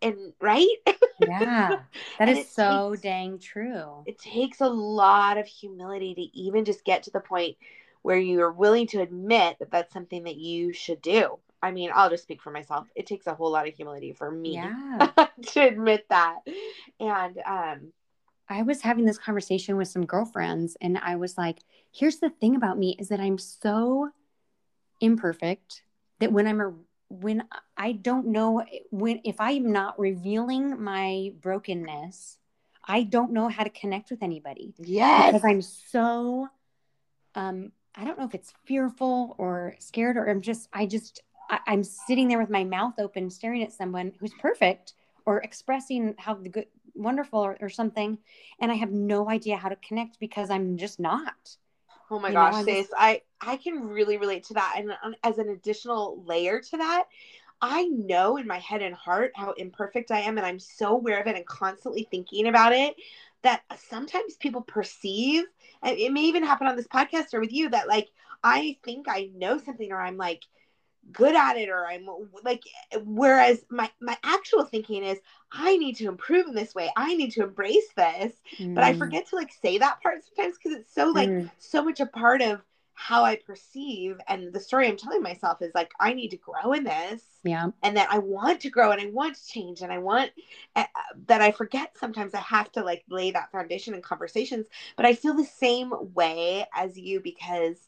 and 0.02 0.34
right? 0.42 0.68
yeah, 1.20 1.80
that 2.20 2.30
is 2.30 2.50
so 2.50 2.90
takes- 2.92 3.02
dang 3.04 3.40
true. 3.40 4.04
it 4.06 4.18
takes 4.20 4.62
a 4.62 4.68
lot 4.68 5.38
of 5.38 5.46
humility 5.48 6.16
to 6.16 6.22
even 6.40 6.66
just 6.66 6.84
get 6.84 7.04
to 7.04 7.12
the 7.12 7.20
point 7.20 7.58
where 8.02 8.18
you're 8.18 8.52
willing 8.52 8.88
to 8.88 9.02
admit 9.02 9.58
that 9.60 9.70
that's 9.72 9.94
something 9.94 10.24
that 10.24 10.36
you 10.38 10.74
should 10.74 11.02
do. 11.02 11.38
I 11.62 11.70
mean, 11.72 11.92
I'll 11.94 12.10
just 12.10 12.24
speak 12.24 12.42
for 12.42 12.50
myself. 12.50 12.88
It 12.96 13.06
takes 13.06 13.28
a 13.28 13.36
whole 13.36 13.52
lot 13.52 13.68
of 13.68 13.76
humility 13.76 14.14
for 14.14 14.32
me 14.32 14.56
Yeah. 14.56 15.12
to 15.52 15.60
admit 15.62 16.06
that. 16.10 16.40
And 17.00 17.38
um 17.46 17.94
I 18.52 18.64
was 18.64 18.82
having 18.82 19.06
this 19.06 19.18
conversation 19.18 19.78
with 19.78 19.88
some 19.88 20.06
girlfriends, 20.06 20.76
and 20.82 20.98
I 20.98 21.16
was 21.16 21.38
like, 21.38 21.60
here's 21.92 22.18
the 22.18 22.30
thing 22.30 22.56
about 22.56 22.78
me 22.78 22.98
is 23.00 23.08
that 23.08 23.22
I'm 23.22 23.38
so 23.38 24.10
imperfect 25.00 25.84
that 26.20 26.32
when 26.32 26.48
I'm 26.48 26.62
a 26.62 26.74
when 27.08 27.44
I 27.78 27.94
don't 27.94 28.28
know 28.28 28.64
when 28.90 29.22
if 29.24 29.40
I'm 29.40 29.72
not 29.72 30.00
revealing 30.00 30.82
my 30.82 31.32
brokenness, 31.42 32.38
I 32.86 33.04
don't 33.04 33.32
know 33.32 33.48
how 33.48 33.64
to 33.64 33.70
connect 33.70 34.12
with 34.12 34.22
anybody 34.22 34.74
yes. 34.78 35.32
because 35.32 35.46
I'm 35.46 35.62
so 35.62 36.48
um 37.36 37.72
I 37.96 38.06
don't 38.06 38.18
know 38.18 38.26
if 38.26 38.36
it's 38.36 38.54
fearful 38.66 39.36
or 39.38 39.76
scared 39.80 40.18
or 40.18 40.30
I'm 40.30 40.42
just 40.42 40.70
I 40.72 40.86
just 40.86 41.22
I, 41.50 41.60
I'm 41.68 41.84
sitting 41.84 42.28
there 42.28 42.40
with 42.40 42.50
my 42.50 42.64
mouth 42.64 42.94
open 42.98 43.30
staring 43.30 43.64
at 43.64 43.74
someone 43.74 44.14
who's 44.20 44.34
perfect 44.40 44.94
or 45.26 45.40
expressing 45.40 46.16
how 46.18 46.34
the 46.36 46.50
good 46.50 46.68
wonderful 46.96 47.40
or, 47.40 47.58
or 47.62 47.70
something 47.70 48.18
and 48.60 48.72
I 48.72 48.76
have 48.76 48.92
no 48.92 49.30
idea 49.30 49.58
how 49.58 49.70
to 49.70 49.76
connect 49.78 50.20
because 50.20 50.50
I'm 50.50 50.78
just 50.78 51.00
not. 51.00 51.58
Oh 52.10 52.20
my 52.20 52.32
You 52.32 52.34
gosh, 52.34 52.58
I'm 52.58 52.64
Stace, 52.64 52.90
I 52.98 53.22
I 53.42 53.58
can 53.58 53.90
really 53.90 54.18
relate 54.18 54.44
to 54.46 54.54
that, 54.56 54.76
and 54.78 54.92
um, 55.04 55.16
as 55.24 55.38
an 55.38 55.50
additional 55.50 56.24
layer 56.26 56.60
to 56.62 56.78
that, 56.78 57.06
I 57.62 57.86
know 57.86 58.38
in 58.38 58.48
my 58.48 58.60
head 58.60 58.82
and 58.82 58.96
heart 58.96 59.32
how 59.36 59.54
imperfect 59.54 60.12
I 60.12 60.22
am, 60.22 60.38
and 60.38 60.46
I'm 60.46 60.60
so 60.60 60.94
aware 60.96 61.22
of 61.22 61.28
it 61.28 61.36
and 61.36 61.46
constantly 61.46 62.08
thinking 62.10 62.48
about 62.48 62.74
it. 62.74 62.96
That 63.44 63.64
sometimes 63.78 64.36
people 64.38 64.62
perceive, 64.62 65.46
and 65.84 65.98
it 65.98 66.12
may 66.14 66.22
even 66.24 66.44
happen 66.44 66.68
on 66.68 66.76
this 66.76 66.88
podcast 66.88 67.34
or 67.34 67.40
with 67.42 67.54
you, 67.54 67.70
that 67.70 67.88
like 67.88 68.10
I 68.44 68.78
think 68.84 69.08
I 69.10 69.32
know 69.36 69.58
something, 69.58 69.92
or 69.92 70.02
I'm 70.02 70.18
like 70.18 70.44
good 71.12 71.36
at 71.36 71.58
it, 71.58 71.70
or 71.70 71.86
I'm 71.86 72.08
like, 72.44 72.64
whereas 73.04 73.64
my 73.70 73.90
my 74.02 74.18
actual 74.24 74.64
thinking 74.64 75.04
is 75.04 75.20
I 75.52 75.78
need 75.78 75.96
to 75.98 76.08
improve 76.08 76.48
in 76.48 76.56
this 76.56 76.76
way, 76.76 76.90
I 76.96 77.16
need 77.16 77.32
to 77.32 77.44
embrace 77.44 77.88
this, 77.96 78.34
but 78.74 78.84
I 78.84 78.92
Mm, 78.92 78.94
forget 78.94 79.28
to 79.30 79.36
like 79.36 79.52
say 79.52 79.78
that 79.78 80.02
part 80.02 80.24
sometimes 80.24 80.58
because 80.58 80.78
it's 80.80 80.94
so 80.94 81.12
like 81.12 81.34
mm, 81.34 81.50
so 81.58 81.84
much 81.84 82.00
a 82.00 82.06
part 82.06 82.42
of 82.42 82.62
how 82.94 83.24
I 83.24 83.36
perceive. 83.38 84.18
And 84.28 84.54
the 84.54 84.60
story 84.60 84.88
I'm 84.88 84.98
telling 84.98 85.22
myself 85.24 85.62
is 85.62 85.72
like 85.76 85.92
I 86.00 86.14
need 86.14 86.30
to 86.30 86.38
grow 86.38 86.74
in 86.74 86.84
this 86.84 87.24
yeah. 87.44 87.72
and 87.84 87.98
that 87.98 88.10
I 88.12 88.20
want 88.20 88.62
to 88.62 88.70
grow 88.70 88.92
and 88.92 89.02
I 89.02 89.08
want 89.08 89.36
to 89.36 89.48
change 89.48 89.82
and 89.82 89.92
I 89.92 89.98
want 89.98 90.32
uh, 90.76 90.84
that 91.28 91.42
I 91.42 91.52
forget 91.52 91.98
sometimes 91.98 92.34
I 92.34 92.40
have 92.42 92.72
to 92.74 92.84
like 92.84 93.04
lay 93.10 93.32
that 93.32 93.52
foundation 93.52 93.94
in 93.96 94.02
conversations. 94.02 94.68
But 94.96 95.06
I 95.06 95.16
feel 95.16 95.34
the 95.34 95.44
same 95.46 95.92
way 96.14 96.66
as 96.76 96.98
you 96.98 97.20
because 97.22 97.88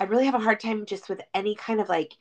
I 0.00 0.04
really 0.04 0.26
have 0.26 0.34
a 0.34 0.38
hard 0.40 0.60
time 0.60 0.86
just 0.86 1.08
with 1.08 1.22
any 1.34 1.54
kind 1.54 1.80
of 1.80 1.88
like 1.88 2.14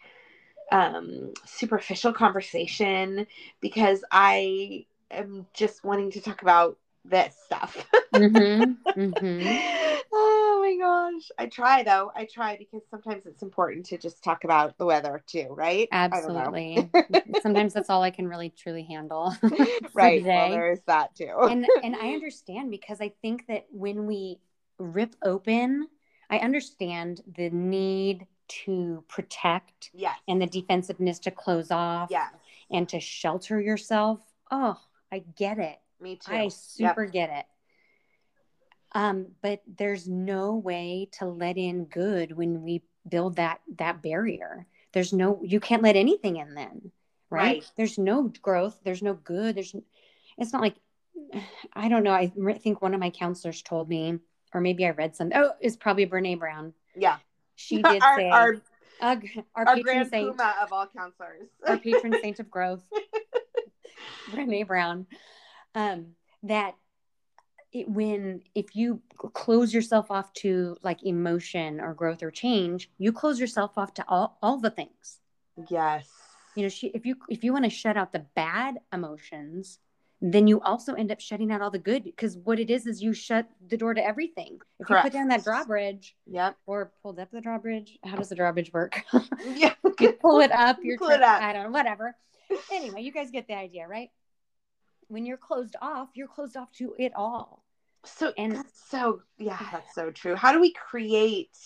um 0.72 1.34
superficial 1.46 2.14
conversation 2.14 3.28
because 3.62 4.04
I 4.12 4.86
am 5.12 5.46
just 5.54 5.84
wanting 5.84 6.12
to 6.12 6.22
talk 6.22 6.42
about 6.42 6.78
this 7.04 7.36
stuff. 7.46 7.86
Mhm, 8.14 8.78
mhm. 8.96 9.58
oh 10.14 10.60
my 10.62 10.78
gosh. 10.80 11.32
I 11.38 11.48
try 11.48 11.84
though. 11.84 12.12
I 12.16 12.26
try 12.26 12.56
because 12.58 12.82
sometimes 12.90 13.26
it's 13.26 13.44
important 13.44 13.88
to 13.88 13.98
just 13.98 14.24
talk 14.24 14.44
about 14.44 14.78
the 14.78 14.86
weather 14.86 15.24
too, 15.28 15.48
right? 15.50 15.90
I 16.12 16.22
don't 16.22 16.34
know. 16.34 16.52
Absolutely. 16.52 16.90
Sometimes 17.42 17.74
that's 17.74 17.90
all 17.90 18.02
I 18.02 18.12
can 18.12 18.28
really 18.28 18.50
truly 18.50 18.84
handle. 18.84 19.36
right. 19.94 20.24
Well, 20.26 20.50
there 20.50 20.72
is 20.72 20.82
that 20.88 21.16
too. 21.16 21.36
and 21.50 21.66
and 21.84 21.96
I 21.96 22.10
understand 22.14 22.72
because 22.72 23.02
I 23.02 23.14
think 23.22 23.46
that 23.48 23.66
when 23.72 24.06
we 24.08 24.40
rip 24.80 25.16
open, 25.24 25.88
I 26.30 26.40
understand 26.40 27.22
the 27.38 27.50
need 27.50 28.26
to 28.48 29.04
protect 29.08 29.90
yes. 29.94 30.18
and 30.28 30.42
the 30.42 30.46
defensiveness 30.46 31.20
to 31.20 31.32
close 31.32 31.72
off 31.72 32.10
yes. 32.12 32.32
and 32.72 32.88
to 32.90 33.00
shelter 33.00 33.60
yourself. 33.60 34.20
Oh, 34.52 34.80
I 35.12 35.20
get 35.36 35.60
it. 35.60 35.80
Me 36.00 36.18
too. 36.18 36.34
I 36.34 36.44
Yep. 36.44 36.52
super 36.52 37.06
get 37.06 37.30
it. 37.30 37.46
Um, 38.92 39.28
but 39.42 39.62
there's 39.68 40.08
no 40.08 40.56
way 40.56 41.10
to 41.14 41.26
let 41.26 41.58
in 41.58 41.86
good 41.86 42.32
when 42.36 42.64
we 42.64 42.84
build 43.08 43.36
that 43.36 43.62
that 43.78 44.02
barrier. 44.02 44.66
There's 44.94 45.12
no 45.12 45.42
you 45.44 45.60
can't 45.60 45.84
let 45.84 45.96
anything 45.98 46.38
in 46.38 46.54
then, 46.56 46.92
right? 47.30 47.42
Right. 47.42 47.72
There's 47.76 47.98
no 47.98 48.32
growth. 48.42 48.80
There's 48.84 49.04
no 49.04 49.14
good. 49.14 49.56
There's 49.56 49.76
it's 50.38 50.54
not 50.54 50.62
like 50.62 50.76
I 51.74 51.90
don't 51.90 52.04
know. 52.04 52.14
I 52.14 52.28
think 52.58 52.82
one 52.82 52.94
of 52.94 53.00
my 53.00 53.10
counselors 53.10 53.62
told 53.62 53.90
me, 53.90 54.20
or 54.54 54.62
maybe 54.62 54.86
I 54.86 54.92
read 54.92 55.16
something. 55.16 55.38
Oh, 55.38 55.52
it's 55.60 55.76
probably 55.76 56.08
Brene 56.08 56.40
Brown. 56.40 56.74
Yeah. 56.96 57.18
She 57.56 57.76
did 57.82 58.02
our, 58.02 58.18
say 58.18 58.30
our, 58.30 58.56
our, 59.02 59.22
our, 59.56 59.68
our 59.68 59.76
patron 59.76 60.10
saint 60.10 60.38
puma 60.38 60.56
of 60.62 60.74
all 60.74 60.88
counselors. 60.88 61.48
our 61.68 61.78
patron 61.78 62.16
saint 62.22 62.40
of 62.40 62.50
growth, 62.50 62.84
Brene 64.32 64.68
Brown, 64.68 65.08
um, 65.74 66.08
that 66.44 66.76
it, 67.72 67.90
when 67.90 68.42
if 68.54 68.76
you 68.76 69.02
close 69.34 69.74
yourself 69.74 70.12
off 70.12 70.32
to 70.34 70.78
like 70.82 71.04
emotion 71.04 71.82
or 71.82 71.94
growth 71.94 72.24
or 72.24 72.32
change, 72.32 72.90
you 72.98 73.12
close 73.12 73.40
yourself 73.40 73.78
off 73.78 73.94
to 73.96 74.06
all, 74.08 74.38
all 74.42 74.58
the 74.60 74.70
things. 74.70 75.20
yes. 75.70 76.10
You 76.56 76.64
know, 76.64 76.70
she, 76.70 76.88
if 76.88 77.06
you 77.06 77.18
if 77.28 77.44
you 77.44 77.52
want 77.52 77.66
to 77.66 77.70
shut 77.70 77.98
out 77.98 78.14
the 78.14 78.26
bad 78.34 78.78
emotions, 78.94 79.80
then 80.22 80.48
you 80.48 80.62
also 80.62 80.94
end 80.94 81.12
up 81.12 81.20
shutting 81.20 81.52
out 81.52 81.62
all 81.62 81.70
the 81.70 81.78
good 81.80 82.04
because 82.04 82.38
what 82.38 82.60
it 82.60 82.70
is 82.70 82.88
is 82.88 83.02
you 83.02 83.14
shut 83.14 83.48
the 83.68 83.78
door 83.78 83.94
to 83.94 84.04
everything. 84.04 84.60
If 84.80 84.90
you 84.90 84.96
put 85.02 85.12
down 85.14 85.28
that 85.28 85.44
drawbridge 85.44 86.16
Yep. 86.28 86.58
or 86.66 86.92
pulled 87.04 87.20
up 87.20 87.30
the 87.32 87.42
drawbridge, 87.42 88.00
how 88.04 88.16
does 88.16 88.30
the 88.30 88.36
drawbridge 88.36 88.72
work? 88.74 89.02
Yeah. 89.46 89.74
you 90.00 90.14
pull 90.14 90.40
it 90.40 90.52
up, 90.52 90.78
you're 90.82 90.98
Pull 90.98 91.10
it 91.10 91.22
up. 91.22 91.42
I 91.42 91.54
don't 91.54 91.64
know, 91.66 91.70
whatever. 91.72 92.16
Anyway, 92.72 93.02
you 93.02 93.12
guys 93.12 93.30
get 93.32 93.48
the 93.48 93.56
idea, 93.56 93.88
right? 93.88 94.10
When 95.08 95.26
you're 95.26 95.38
closed 95.38 95.76
off, 95.82 96.10
you're 96.16 96.28
closed 96.28 96.58
off 96.58 96.72
to 96.74 96.96
it 96.98 97.12
all. 97.16 97.64
So 98.06 98.34
And- 98.38 98.64
so 98.90 99.22
yeah, 99.38 99.60
that's 99.72 99.94
so 99.94 100.12
true. 100.12 100.36
How 100.36 100.52
do 100.54 100.60
we 100.62 100.72
create? 100.72 101.58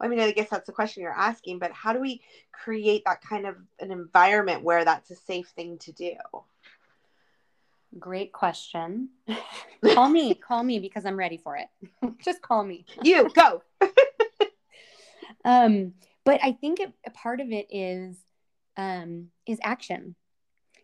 I 0.00 0.08
mean, 0.08 0.18
I 0.18 0.32
guess 0.32 0.50
that's 0.50 0.66
the 0.66 0.72
question 0.72 1.02
you're 1.02 1.12
asking, 1.12 1.60
but 1.60 1.70
how 1.72 1.92
do 1.92 2.00
we 2.00 2.22
create 2.52 3.02
that 3.06 3.20
kind 3.22 3.46
of 3.46 3.56
an 3.80 3.90
environment 3.92 4.62
where 4.64 4.84
that's 4.84 5.10
a 5.10 5.14
safe 5.16 5.48
thing 5.54 5.78
to 5.78 5.92
do? 5.92 6.14
Great 7.98 8.32
question. 8.32 9.10
call 9.94 10.08
me, 10.08 10.34
call 10.34 10.62
me 10.62 10.78
because 10.78 11.04
I'm 11.04 11.16
ready 11.16 11.36
for 11.36 11.56
it. 11.56 11.68
Just 12.24 12.42
call 12.42 12.64
me. 12.64 12.86
You 13.02 13.28
go. 13.30 13.62
Um, 15.44 15.92
but 16.24 16.40
I 16.42 16.52
think 16.52 16.80
a, 16.80 16.92
a 17.06 17.10
part 17.10 17.40
of 17.40 17.52
it 17.52 17.66
is 17.70 18.16
um, 18.76 19.28
is 19.46 19.58
action. 19.62 20.16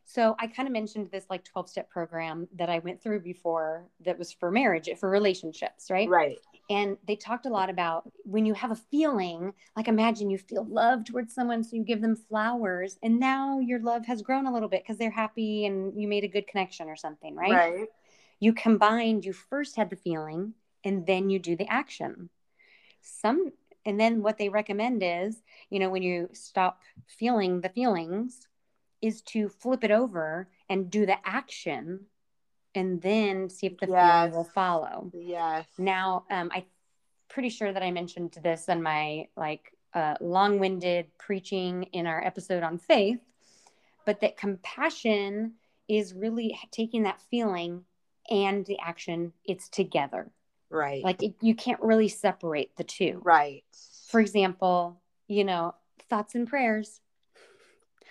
So 0.05 0.35
I 0.38 0.49
kind 0.49 0.67
of 0.67 0.73
mentioned 0.73 1.09
this 1.11 1.26
like 1.31 1.45
12 1.45 1.69
step 1.69 1.88
program 1.88 2.49
that 2.57 2.69
I 2.69 2.81
went 2.81 3.02
through 3.02 3.21
before 3.21 3.87
that 4.05 4.19
was 4.19 4.33
for 4.33 4.50
marriage, 4.50 4.88
for 4.99 5.09
relationships, 5.09 5.90
right? 5.90 6.09
Right. 6.09 6.38
And 6.71 6.97
they 7.05 7.17
talked 7.17 7.47
a 7.47 7.50
lot 7.50 7.69
about 7.69 8.11
when 8.23 8.47
you 8.47 8.55
have 8.55 8.71
a 8.71 8.77
feeling, 8.77 9.53
like 9.77 9.89
imagine 9.89 10.31
you 10.31 10.39
feel 10.39 10.65
love 10.65 11.05
towards 11.05 11.35
someone, 11.35 11.65
so 11.65 11.75
you 11.75 11.83
give 11.83 12.00
them 12.00 12.15
flowers, 12.15 12.97
and 13.03 13.19
now 13.19 13.59
your 13.59 13.81
love 13.81 14.07
has 14.07 14.23
grown 14.23 14.47
a 14.47 14.53
little 14.53 14.69
bit 14.69 14.85
because 14.85 14.97
they're 14.97 15.11
happy 15.11 15.67
and 15.67 16.00
you 16.00 16.07
made 16.07 16.23
a 16.23 16.29
good 16.29 16.47
connection 16.47 16.89
or 16.89 16.95
something, 16.95 17.35
right? 17.35 17.53
Right. 17.53 17.89
You 18.39 18.53
combined, 18.53 19.25
you 19.25 19.33
first 19.33 19.75
had 19.75 19.91
the 19.91 19.97
feeling, 19.97 20.55
and 20.85 21.05
then 21.07 21.29
you 21.29 21.41
do 21.41 21.57
the 21.57 21.67
action. 21.67 22.31
Some, 23.03 23.50
and 23.85 23.99
then 23.99 24.23
what 24.23 24.39
they 24.39 24.49
recommend 24.49 25.03
is, 25.03 25.43
you 25.71 25.81
know, 25.81 25.91
when 25.91 26.05
you 26.05 26.29
stop 26.33 26.83
feeling 27.07 27.61
the 27.61 27.69
feelings, 27.69 28.47
is 29.03 29.23
to 29.23 29.49
flip 29.49 29.83
it 29.83 29.91
over 29.91 30.49
and 30.69 30.91
do 30.91 31.05
the 31.05 31.17
action, 31.27 32.07
and 32.75 33.00
then 33.03 33.49
see 33.49 33.67
if 33.67 33.79
the 33.79 33.87
Yes. 33.89 34.23
feeling 34.29 34.37
will 34.37 34.45
follow. 34.53 35.11
Yes. 35.15 35.67
Now, 35.79 36.25
um, 36.31 36.50
I'm 36.55 36.65
pretty 37.29 37.49
sure 37.49 37.73
that 37.73 37.83
I 37.83 37.91
mentioned 37.91 38.37
this 38.43 38.69
in 38.69 38.83
my 38.83 39.29
like 39.37 39.73
uh, 39.95 40.15
long-winded 40.21 41.07
preaching 41.19 41.85
in 41.93 42.07
our 42.07 42.25
episode 42.25 42.62
on 42.62 42.79
faith, 42.79 43.19
but 44.07 44.21
that 44.21 44.37
compassion 44.37 45.55
is 45.89 46.15
really 46.15 46.57
taking 46.71 47.03
that 47.03 47.21
feeling 47.31 47.85
and 48.31 48.65
the 48.67 48.79
action. 48.79 49.33
It's 49.45 49.69
together. 49.69 50.31
Right. 50.71 51.03
Like 51.03 51.21
it, 51.23 51.35
you 51.41 51.57
can't 51.57 51.81
really 51.83 52.07
separate 52.09 52.77
the 52.77 52.85
two. 52.85 53.21
right. 53.25 53.65
For 54.09 54.21
example, 54.21 55.00
you 55.29 55.45
know, 55.45 55.75
thoughts 56.09 56.35
and 56.37 56.47
prayers. 56.49 57.00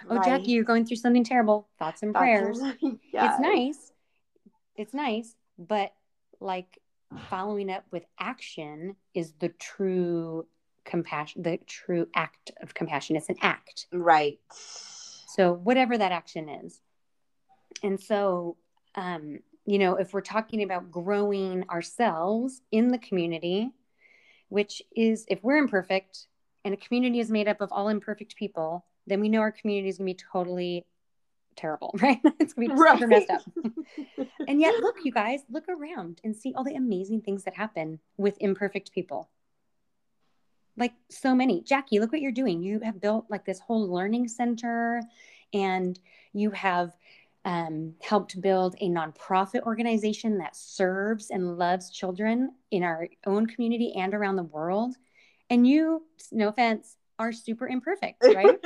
Oh, 0.10 0.16
Right. 0.16 0.26
Jackie, 0.26 0.52
you're 0.52 0.64
going 0.64 0.86
through 0.86 0.96
something 0.98 1.24
terrible. 1.26 1.68
Thoughts 1.78 2.04
and 2.04 2.14
That's- 2.16 2.58
prayers 2.58 2.60
Yes. 3.14 3.34
it's 3.34 3.40
nice 3.42 3.92
it's 4.80 4.94
nice 4.94 5.36
but 5.58 5.94
like 6.40 6.80
following 7.30 7.70
up 7.72 7.86
with 7.92 8.06
action 8.20 8.96
is 9.14 9.34
the 9.40 9.50
true 9.50 10.46
compassion, 10.86 11.44
the 11.44 11.60
true 11.68 12.08
act 12.16 12.52
of 12.62 12.74
compassion. 12.74 13.16
It's 13.16 13.30
an 13.30 13.38
act. 13.42 13.88
Right. 13.92 14.40
So, 15.28 15.54
whatever 15.54 15.98
that 15.98 16.12
action 16.12 16.50
is. 16.50 16.82
And 17.84 18.00
so, 18.00 18.58
um, 18.96 19.40
you 19.66 19.80
know, 19.80 19.96
if 19.96 20.14
we're 20.14 20.22
talking 20.22 20.64
about 20.64 20.92
growing 20.92 21.64
ourselves 21.70 22.62
in 22.72 22.90
the 22.90 22.98
community, 22.98 23.70
which 24.50 24.82
is 24.96 25.26
if 25.28 25.44
we're 25.44 25.58
imperfect 25.58 26.28
and 26.66 26.74
a 26.74 26.78
community 26.78 27.20
is 27.20 27.30
made 27.30 27.48
up 27.48 27.62
of 27.62 27.72
all 27.72 27.90
imperfect 27.90 28.36
people, 28.36 28.86
then 29.08 29.22
we 29.22 29.30
know 29.30 29.40
our 29.40 29.52
community 29.52 29.90
is 29.90 29.98
going 29.98 30.08
to 30.08 30.14
be 30.14 30.28
totally 30.32 30.86
terrible, 31.60 31.94
right? 32.02 32.20
it's 32.40 32.54
going 32.54 32.70
to 32.70 32.76
be 32.76 32.82
Right. 32.82 32.94
super 33.00 33.08
messed 33.08 33.30
up. 33.30 33.42
and 34.48 34.60
yet, 34.62 34.80
look, 34.82 34.98
you 35.04 35.12
guys, 35.12 35.42
look 35.50 35.66
around 35.70 36.22
and 36.24 36.36
see 36.36 36.54
all 36.56 36.64
the 36.64 36.76
amazing 36.76 37.22
things 37.22 37.44
that 37.44 37.56
happen 37.56 38.00
with 38.18 38.38
imperfect 38.40 38.92
people. 38.92 39.30
Like 40.78 40.94
so 41.10 41.36
many. 41.36 41.62
Jackie, 41.62 42.00
look 42.00 42.12
what 42.12 42.22
you're 42.22 42.32
doing. 42.32 42.64
You 42.64 42.80
have 42.80 43.02
built 43.02 43.26
like 43.30 43.46
this 43.46 43.60
whole 43.60 43.88
learning 43.92 44.30
center 44.30 45.02
and 45.54 46.00
you 46.32 46.52
have 46.52 46.96
um, 47.44 47.96
helped 48.02 48.40
build 48.40 48.76
a 48.80 48.88
nonprofit 48.90 49.64
organization 49.64 50.38
that 50.38 50.56
serves 50.56 51.32
and 51.32 51.58
loves 51.58 51.90
children 51.90 52.54
in 52.72 52.84
our 52.84 53.08
own 53.26 53.46
community 53.48 53.94
and 53.98 54.14
around 54.14 54.38
the 54.38 54.44
world. 54.44 54.96
And 55.50 55.68
you, 55.68 56.04
no 56.32 56.48
offense, 56.50 56.96
are 57.20 57.32
super 57.32 57.68
imperfect, 57.68 58.24
right? 58.36 58.58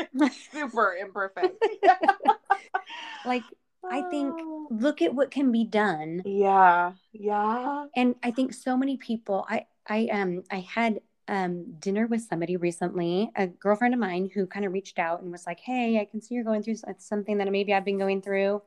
Super 0.51 0.95
imperfect. 1.01 1.57
like, 3.25 3.43
I 3.89 4.01
think- 4.09 4.33
Oh. 4.39 4.67
look 4.71 5.01
at 5.01 5.13
what 5.13 5.29
can 5.31 5.51
be 5.51 5.65
done 5.65 6.21
Yeah. 6.25 6.93
Yeah. 7.11 7.87
and 7.95 8.15
I 8.23 8.31
think 8.31 8.53
so 8.53 8.77
many 8.77 8.95
people. 8.97 9.45
I 9.49 9.65
I 9.87 10.07
um 10.07 10.43
I 10.49 10.59
had 10.61 11.01
um 11.27 11.73
dinner 11.79 12.07
with 12.07 12.21
somebody 12.21 12.55
recently, 12.55 13.29
a 13.35 13.47
girlfriend 13.47 13.93
of 13.93 13.99
mine 13.99 14.29
who 14.33 14.47
kind 14.47 14.65
of 14.65 14.71
reached 14.71 14.99
out 14.99 15.21
and 15.21 15.31
was 15.31 15.45
like, 15.45 15.59
"Hey, 15.59 15.99
I 15.99 16.05
can 16.05 16.21
see 16.21 16.35
you're 16.35 16.45
going 16.45 16.63
through 16.63 16.77
something 16.97 17.37
that 17.39 17.51
maybe 17.51 17.73
I've 17.73 17.83
been 17.85 17.97
going 17.97 18.21
through. 18.21 18.61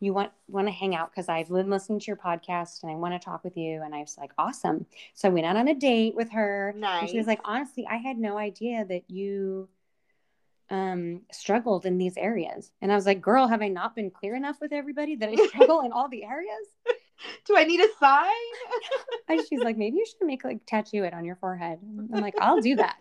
You 0.00 0.12
want 0.14 0.32
want 0.48 0.66
to 0.66 0.72
hang 0.72 0.94
out 0.94 1.10
because 1.10 1.28
I've 1.28 1.48
been 1.48 1.70
listening 1.70 2.00
to 2.00 2.06
your 2.06 2.16
podcast 2.16 2.82
and 2.82 2.90
I 2.90 2.96
want 2.96 3.14
to 3.14 3.18
talk 3.24 3.44
with 3.44 3.56
you." 3.56 3.82
And 3.82 3.94
I 3.94 4.00
was 4.00 4.16
like, 4.18 4.32
"Awesome!" 4.38 4.86
So 5.14 5.28
I 5.28 5.32
went 5.32 5.46
out 5.46 5.56
on 5.56 5.68
a 5.68 5.74
date 5.74 6.14
with 6.14 6.30
her. 6.32 6.74
And 7.02 7.10
she 7.10 7.18
was 7.18 7.26
like, 7.26 7.40
"Honestly, 7.44 7.86
I 7.86 7.96
had 7.96 8.18
no 8.18 8.38
idea 8.38 8.84
that 8.84 9.10
you." 9.10 9.68
um 10.72 11.22
struggled 11.32 11.84
in 11.84 11.98
these 11.98 12.16
areas 12.16 12.70
and 12.80 12.92
i 12.92 12.94
was 12.94 13.04
like 13.04 13.20
girl 13.20 13.48
have 13.48 13.60
i 13.60 13.66
not 13.66 13.96
been 13.96 14.08
clear 14.08 14.36
enough 14.36 14.60
with 14.60 14.72
everybody 14.72 15.16
that 15.16 15.28
i 15.28 15.34
struggle 15.48 15.80
in 15.80 15.90
all 15.90 16.08
the 16.08 16.22
areas 16.22 16.68
Do 17.46 17.56
I 17.56 17.64
need 17.64 17.80
a 17.80 17.88
sign? 17.98 18.30
and 19.28 19.40
she's 19.46 19.60
like, 19.62 19.76
maybe 19.76 19.96
you 19.96 20.06
should 20.06 20.26
make 20.26 20.44
like 20.44 20.64
tattoo 20.66 21.04
it 21.04 21.12
on 21.12 21.24
your 21.24 21.36
forehead. 21.36 21.78
I'm 21.82 22.20
like, 22.20 22.34
I'll 22.40 22.60
do 22.60 22.76
that. 22.76 22.96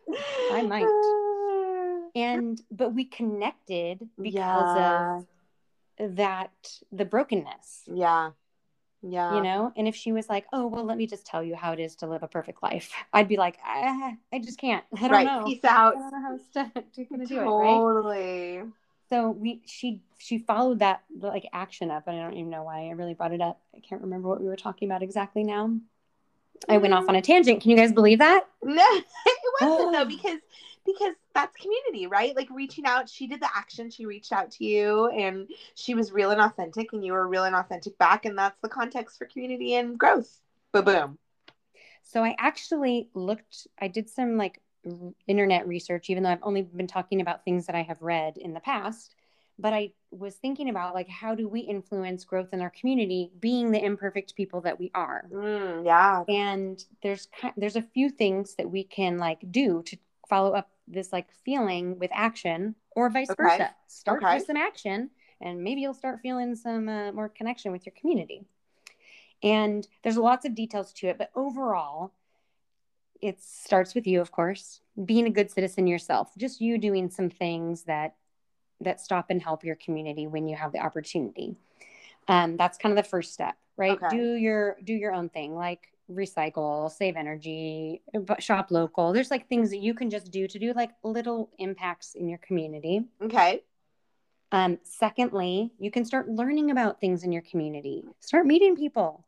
I 0.51 0.61
might. 0.63 0.85
And 2.15 2.59
but 2.71 2.95
we 2.95 3.05
connected 3.05 3.99
because 4.19 4.75
Yeah. 4.75 5.19
of 5.19 5.27
that 5.99 6.51
the 6.91 7.05
brokenness, 7.05 7.83
Yeah. 7.87 8.31
Yeah. 9.01 9.35
you 9.35 9.41
know. 9.41 9.71
And 9.77 9.87
if 9.87 9.95
she 9.95 10.11
was 10.11 10.27
like, 10.27 10.45
oh 10.51 10.67
well, 10.67 10.83
let 10.83 10.97
me 10.97 11.07
just 11.07 11.25
tell 11.25 11.43
you 11.43 11.55
how 11.55 11.71
it 11.71 11.79
is 11.79 11.95
to 11.97 12.07
live 12.07 12.23
a 12.23 12.27
perfect 12.27 12.61
life, 12.61 12.91
I'd 13.13 13.27
be 13.27 13.37
like, 13.37 13.57
I, 13.63 14.17
I 14.33 14.39
just 14.39 14.59
can't. 14.59 14.83
I 14.97 15.01
don't 15.01 15.11
right. 15.11 15.25
know. 15.25 15.45
Peace 15.45 15.63
I 15.63 15.67
out. 15.67 15.93
don't 15.93 16.11
know 16.11 16.21
how 16.21 16.35
it's 16.35 16.47
gonna 17.09 17.25
do 17.25 17.39
it, 17.39 17.43
right? 17.43 17.77
Totally. 17.77 18.63
So 19.09 19.31
we 19.31 19.61
she 19.65 20.01
she 20.19 20.37
followed 20.39 20.79
that 20.79 21.03
like 21.19 21.47
action 21.53 21.91
up, 21.91 22.07
and 22.07 22.19
I 22.19 22.23
don't 22.23 22.33
even 22.33 22.49
know 22.49 22.63
why 22.63 22.87
I 22.87 22.91
really 22.91 23.13
brought 23.13 23.33
it 23.33 23.41
up. 23.41 23.59
I 23.75 23.79
can't 23.79 24.01
remember 24.01 24.27
what 24.27 24.41
we 24.41 24.47
were 24.47 24.55
talking 24.55 24.87
about 24.87 25.01
exactly 25.01 25.43
now. 25.43 25.75
I 26.67 26.77
went 26.77 26.93
off 26.93 27.07
on 27.07 27.15
a 27.15 27.19
mm. 27.19 27.23
tangent. 27.23 27.61
Can 27.61 27.71
you 27.71 27.77
guys 27.77 27.93
believe 27.93 28.19
that? 28.19 28.45
No, 28.61 28.83
it 29.25 29.53
wasn't 29.61 29.93
though 29.93 30.05
because 30.05 30.39
because 30.93 31.15
that's 31.33 31.55
community, 31.55 32.07
right? 32.07 32.35
Like 32.35 32.49
reaching 32.51 32.85
out. 32.85 33.09
She 33.09 33.27
did 33.27 33.41
the 33.41 33.49
action. 33.55 33.89
She 33.89 34.05
reached 34.05 34.31
out 34.31 34.51
to 34.51 34.65
you, 34.65 35.07
and 35.09 35.47
she 35.75 35.95
was 35.95 36.11
real 36.11 36.31
and 36.31 36.41
authentic, 36.41 36.93
and 36.93 37.03
you 37.03 37.13
were 37.13 37.27
real 37.27 37.43
and 37.43 37.55
authentic 37.55 37.97
back, 37.97 38.25
and 38.25 38.37
that's 38.37 38.59
the 38.61 38.69
context 38.69 39.17
for 39.17 39.25
community 39.25 39.75
and 39.75 39.97
growth. 39.97 40.39
Boom, 40.71 40.85
boom. 40.85 41.17
So 42.03 42.23
I 42.23 42.35
actually 42.39 43.09
looked, 43.13 43.67
I 43.79 43.87
did 43.87 44.09
some 44.09 44.37
like 44.37 44.61
internet 45.27 45.67
research, 45.67 46.09
even 46.09 46.23
though 46.23 46.29
I've 46.29 46.43
only 46.43 46.63
been 46.63 46.87
talking 46.87 47.21
about 47.21 47.43
things 47.43 47.67
that 47.67 47.75
I 47.75 47.83
have 47.83 48.01
read 48.01 48.37
in 48.37 48.53
the 48.53 48.59
past. 48.59 49.15
But 49.61 49.73
I 49.73 49.91
was 50.09 50.35
thinking 50.35 50.69
about 50.69 50.95
like, 50.95 51.09
how 51.09 51.35
do 51.35 51.49
we 51.49 51.59
influence 51.59 52.23
growth 52.23 52.53
in 52.53 52.61
our 52.61 52.69
community 52.69 53.29
being 53.41 53.71
the 53.71 53.83
imperfect 53.83 54.35
people 54.35 54.61
that 54.61 54.79
we 54.79 54.89
are? 54.95 55.25
Mm, 55.31 55.85
yeah. 55.85 56.23
And 56.29 56.81
there's 57.03 57.27
there's 57.57 57.75
a 57.75 57.81
few 57.81 58.09
things 58.09 58.55
that 58.55 58.71
we 58.71 58.85
can 58.85 59.17
like 59.17 59.39
do 59.51 59.83
to 59.83 59.97
follow 60.29 60.53
up 60.53 60.69
this 60.89 61.13
like 61.13 61.31
feeling 61.45 61.99
with 61.99 62.11
action 62.13 62.75
or 62.91 63.09
vice 63.09 63.29
Okay. 63.29 63.43
versa. 63.43 63.75
Start 63.87 64.23
Okay. 64.23 64.35
with 64.35 64.45
some 64.45 64.57
action 64.57 65.09
and 65.41 65.63
maybe 65.63 65.81
you'll 65.81 65.93
start 65.93 66.19
feeling 66.21 66.55
some 66.55 66.89
uh, 66.89 67.11
more 67.11 67.29
connection 67.29 67.71
with 67.71 67.85
your 67.85 67.93
community. 67.99 68.45
And 69.41 69.87
there's 70.03 70.17
lots 70.17 70.45
of 70.45 70.53
details 70.53 70.91
to 70.93 71.07
it, 71.07 71.17
but 71.17 71.31
overall, 71.35 72.13
it 73.21 73.41
starts 73.41 73.95
with 73.95 74.07
you, 74.07 74.21
of 74.21 74.31
course, 74.31 74.81
being 75.05 75.27
a 75.27 75.29
good 75.29 75.51
citizen 75.51 75.87
yourself. 75.87 76.31
Just 76.37 76.61
you 76.61 76.77
doing 76.77 77.09
some 77.09 77.29
things 77.29 77.83
that 77.83 78.15
that 78.81 79.01
stop 79.01 79.29
and 79.29 79.41
help 79.41 79.63
your 79.65 79.75
community 79.75 80.25
when 80.25 80.47
you 80.47 80.55
have 80.55 80.71
the 80.71 80.79
opportunity. 80.79 81.57
Um, 82.29 82.55
that's 82.55 82.77
kind 82.77 82.97
of 82.97 83.03
the 83.03 83.09
first 83.09 83.33
step, 83.33 83.57
right? 83.75 83.91
Okay. 83.91 84.07
Do 84.09 84.35
your 84.35 84.77
do 84.83 84.93
your 84.93 85.13
own 85.13 85.29
thing, 85.29 85.55
like 85.55 85.91
recycle, 86.09 86.91
save 86.91 87.15
energy, 87.15 88.01
shop 88.39 88.71
local. 88.71 89.13
There's 89.13 89.31
like 89.31 89.47
things 89.47 89.69
that 89.69 89.77
you 89.77 89.93
can 89.93 90.09
just 90.09 90.31
do 90.31 90.47
to 90.47 90.59
do 90.59 90.73
like 90.73 90.91
little 91.03 91.51
impacts 91.59 92.15
in 92.15 92.27
your 92.27 92.39
community. 92.39 93.05
Okay. 93.21 93.61
Um, 94.51 94.79
secondly, 94.83 95.71
you 95.77 95.91
can 95.91 96.05
start 96.05 96.27
learning 96.27 96.71
about 96.71 96.99
things 96.99 97.23
in 97.23 97.31
your 97.31 97.43
community. 97.43 98.03
Start 98.19 98.45
meeting 98.45 98.75
people, 98.75 99.25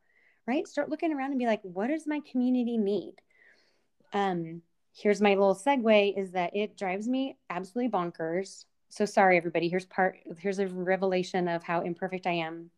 right? 0.48 0.68
Start 0.68 0.90
looking 0.90 1.14
around 1.14 1.32
and 1.32 1.40
be 1.40 1.46
like, 1.46 1.62
what 1.64 1.88
does 1.88 2.08
my 2.08 2.22
community 2.32 2.78
need? 2.78 3.14
Um, 4.14 4.64
here's 4.94 5.22
my 5.22 5.30
little 5.30 5.56
segue 5.56 6.20
is 6.20 6.32
that 6.32 6.56
it 6.56 6.78
drives 6.78 7.08
me 7.08 7.38
absolutely 7.50 7.92
bonkers. 7.92 8.66
So 8.90 9.06
sorry, 9.06 9.38
everybody. 9.38 9.70
Here's 9.70 9.86
part, 9.86 10.18
here's 10.40 10.60
a 10.60 10.68
revelation 10.68 11.48
of 11.48 11.64
how 11.64 11.82
imperfect 11.82 12.28
I 12.28 12.34
am. 12.34 12.72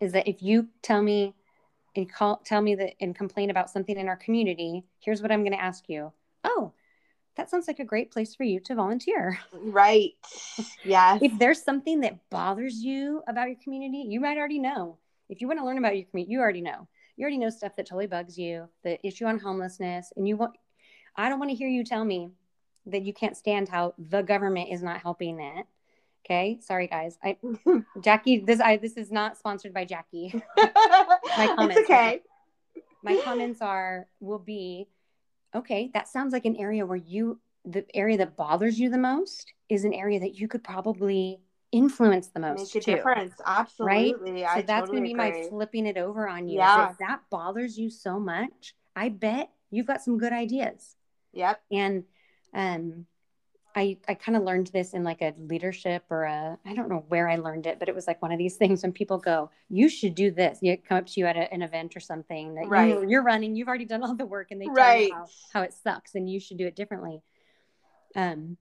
Is 0.00 0.12
that 0.12 0.28
if 0.28 0.42
you 0.42 0.68
tell 0.82 1.02
me 1.02 1.34
and 1.96 2.12
call, 2.12 2.40
tell 2.44 2.60
me 2.60 2.74
that 2.74 2.94
and 3.00 3.14
complain 3.14 3.50
about 3.50 3.70
something 3.70 3.96
in 3.96 4.08
our 4.08 4.16
community, 4.16 4.84
here's 5.00 5.22
what 5.22 5.30
I'm 5.30 5.42
going 5.42 5.52
to 5.52 5.62
ask 5.62 5.88
you. 5.88 6.12
Oh, 6.42 6.72
that 7.36 7.50
sounds 7.50 7.66
like 7.66 7.78
a 7.78 7.84
great 7.84 8.10
place 8.10 8.34
for 8.34 8.44
you 8.44 8.60
to 8.60 8.74
volunteer 8.74 9.38
Right. 9.52 10.12
yeah 10.84 11.18
if 11.20 11.38
there's 11.38 11.62
something 11.62 12.00
that 12.00 12.18
bothers 12.30 12.82
you 12.82 13.22
about 13.26 13.48
your 13.48 13.56
community, 13.62 14.06
you 14.08 14.20
might 14.20 14.38
already 14.38 14.58
know. 14.58 14.98
If 15.28 15.40
you 15.40 15.48
want 15.48 15.58
to 15.58 15.64
learn 15.64 15.78
about 15.78 15.96
your 15.96 16.06
community, 16.06 16.32
you 16.32 16.40
already 16.40 16.60
know. 16.60 16.86
You 17.16 17.22
already 17.22 17.38
know 17.38 17.50
stuff 17.50 17.76
that 17.76 17.86
totally 17.86 18.06
bugs 18.06 18.38
you, 18.38 18.68
the 18.82 19.04
issue 19.06 19.26
on 19.26 19.38
homelessness, 19.38 20.12
and 20.16 20.26
you 20.26 20.36
want. 20.36 20.56
I 21.16 21.28
don't 21.28 21.38
want 21.38 21.50
to 21.50 21.56
hear 21.56 21.68
you 21.68 21.84
tell 21.84 22.04
me 22.04 22.30
that 22.86 23.02
you 23.02 23.14
can't 23.14 23.36
stand 23.36 23.68
how 23.68 23.94
the 23.98 24.22
government 24.22 24.70
is 24.70 24.82
not 24.82 25.00
helping 25.00 25.40
it. 25.40 25.66
Okay, 26.24 26.58
sorry 26.60 26.86
guys. 26.86 27.18
I 27.22 27.36
Jackie, 28.00 28.38
this 28.38 28.60
I 28.60 28.78
this 28.78 28.96
is 28.96 29.12
not 29.12 29.36
sponsored 29.36 29.74
by 29.74 29.84
Jackie. 29.84 30.32
my 30.56 31.46
comments. 31.54 31.76
It's 31.76 31.90
okay. 31.90 32.22
My 33.02 33.20
comments 33.22 33.60
are 33.60 34.06
will 34.20 34.38
be 34.38 34.88
okay, 35.54 35.90
that 35.94 36.08
sounds 36.08 36.32
like 36.32 36.44
an 36.44 36.56
area 36.56 36.84
where 36.86 36.96
you 36.96 37.40
the 37.64 37.84
area 37.94 38.18
that 38.18 38.36
bothers 38.36 38.78
you 38.78 38.90
the 38.90 38.98
most 38.98 39.52
is 39.68 39.84
an 39.84 39.94
area 39.94 40.20
that 40.20 40.34
you 40.34 40.48
could 40.48 40.62
probably 40.62 41.40
influence 41.72 42.28
the 42.28 42.40
most 42.40 42.74
Make 42.74 42.82
a 42.82 42.84
too. 42.84 42.94
difference. 42.96 43.34
Absolutely. 43.44 44.42
So 44.42 44.46
I 44.46 44.62
that's 44.62 44.88
totally 44.88 45.14
going 45.14 45.32
to 45.32 45.32
be 45.32 45.42
my 45.42 45.48
flipping 45.48 45.86
it 45.86 45.96
over 45.96 46.28
on 46.28 46.48
you. 46.48 46.58
Yeah. 46.58 46.90
If 46.90 46.98
that 46.98 47.20
bothers 47.30 47.78
you 47.78 47.90
so 47.90 48.20
much, 48.20 48.74
I 48.94 49.08
bet 49.08 49.50
you've 49.70 49.86
got 49.86 50.02
some 50.02 50.18
good 50.18 50.32
ideas. 50.32 50.94
Yep. 51.32 51.60
And 51.72 52.04
um, 52.52 53.06
I 53.76 53.96
I 54.08 54.14
kind 54.14 54.36
of 54.36 54.44
learned 54.44 54.68
this 54.68 54.94
in 54.94 55.02
like 55.02 55.20
a 55.20 55.34
leadership 55.38 56.04
or 56.10 56.22
a 56.24 56.58
I 56.64 56.74
don't 56.74 56.88
know 56.88 57.04
where 57.08 57.28
I 57.28 57.36
learned 57.36 57.66
it, 57.66 57.78
but 57.78 57.88
it 57.88 57.94
was 57.94 58.06
like 58.06 58.22
one 58.22 58.30
of 58.32 58.38
these 58.38 58.56
things 58.56 58.82
when 58.82 58.92
people 58.92 59.18
go, 59.18 59.50
"You 59.68 59.88
should 59.88 60.14
do 60.14 60.30
this." 60.30 60.58
You 60.62 60.76
come 60.76 60.98
up 60.98 61.06
to 61.06 61.20
you 61.20 61.26
at 61.26 61.36
a, 61.36 61.52
an 61.52 61.62
event 61.62 61.96
or 61.96 62.00
something 62.00 62.54
that 62.54 62.68
Right. 62.68 62.90
you, 62.90 63.08
you're 63.08 63.22
running, 63.22 63.56
you've 63.56 63.68
already 63.68 63.84
done 63.84 64.02
all 64.02 64.14
the 64.14 64.26
work, 64.26 64.48
and 64.50 64.60
they 64.60 64.66
tell 64.66 64.74
Right. 64.74 65.08
you 65.08 65.14
how, 65.14 65.26
how 65.52 65.62
it 65.62 65.72
sucks 65.72 66.14
and 66.14 66.30
you 66.30 66.38
should 66.40 66.56
do 66.56 66.66
it 66.66 66.76
differently. 66.76 67.22
Um, 68.16 68.56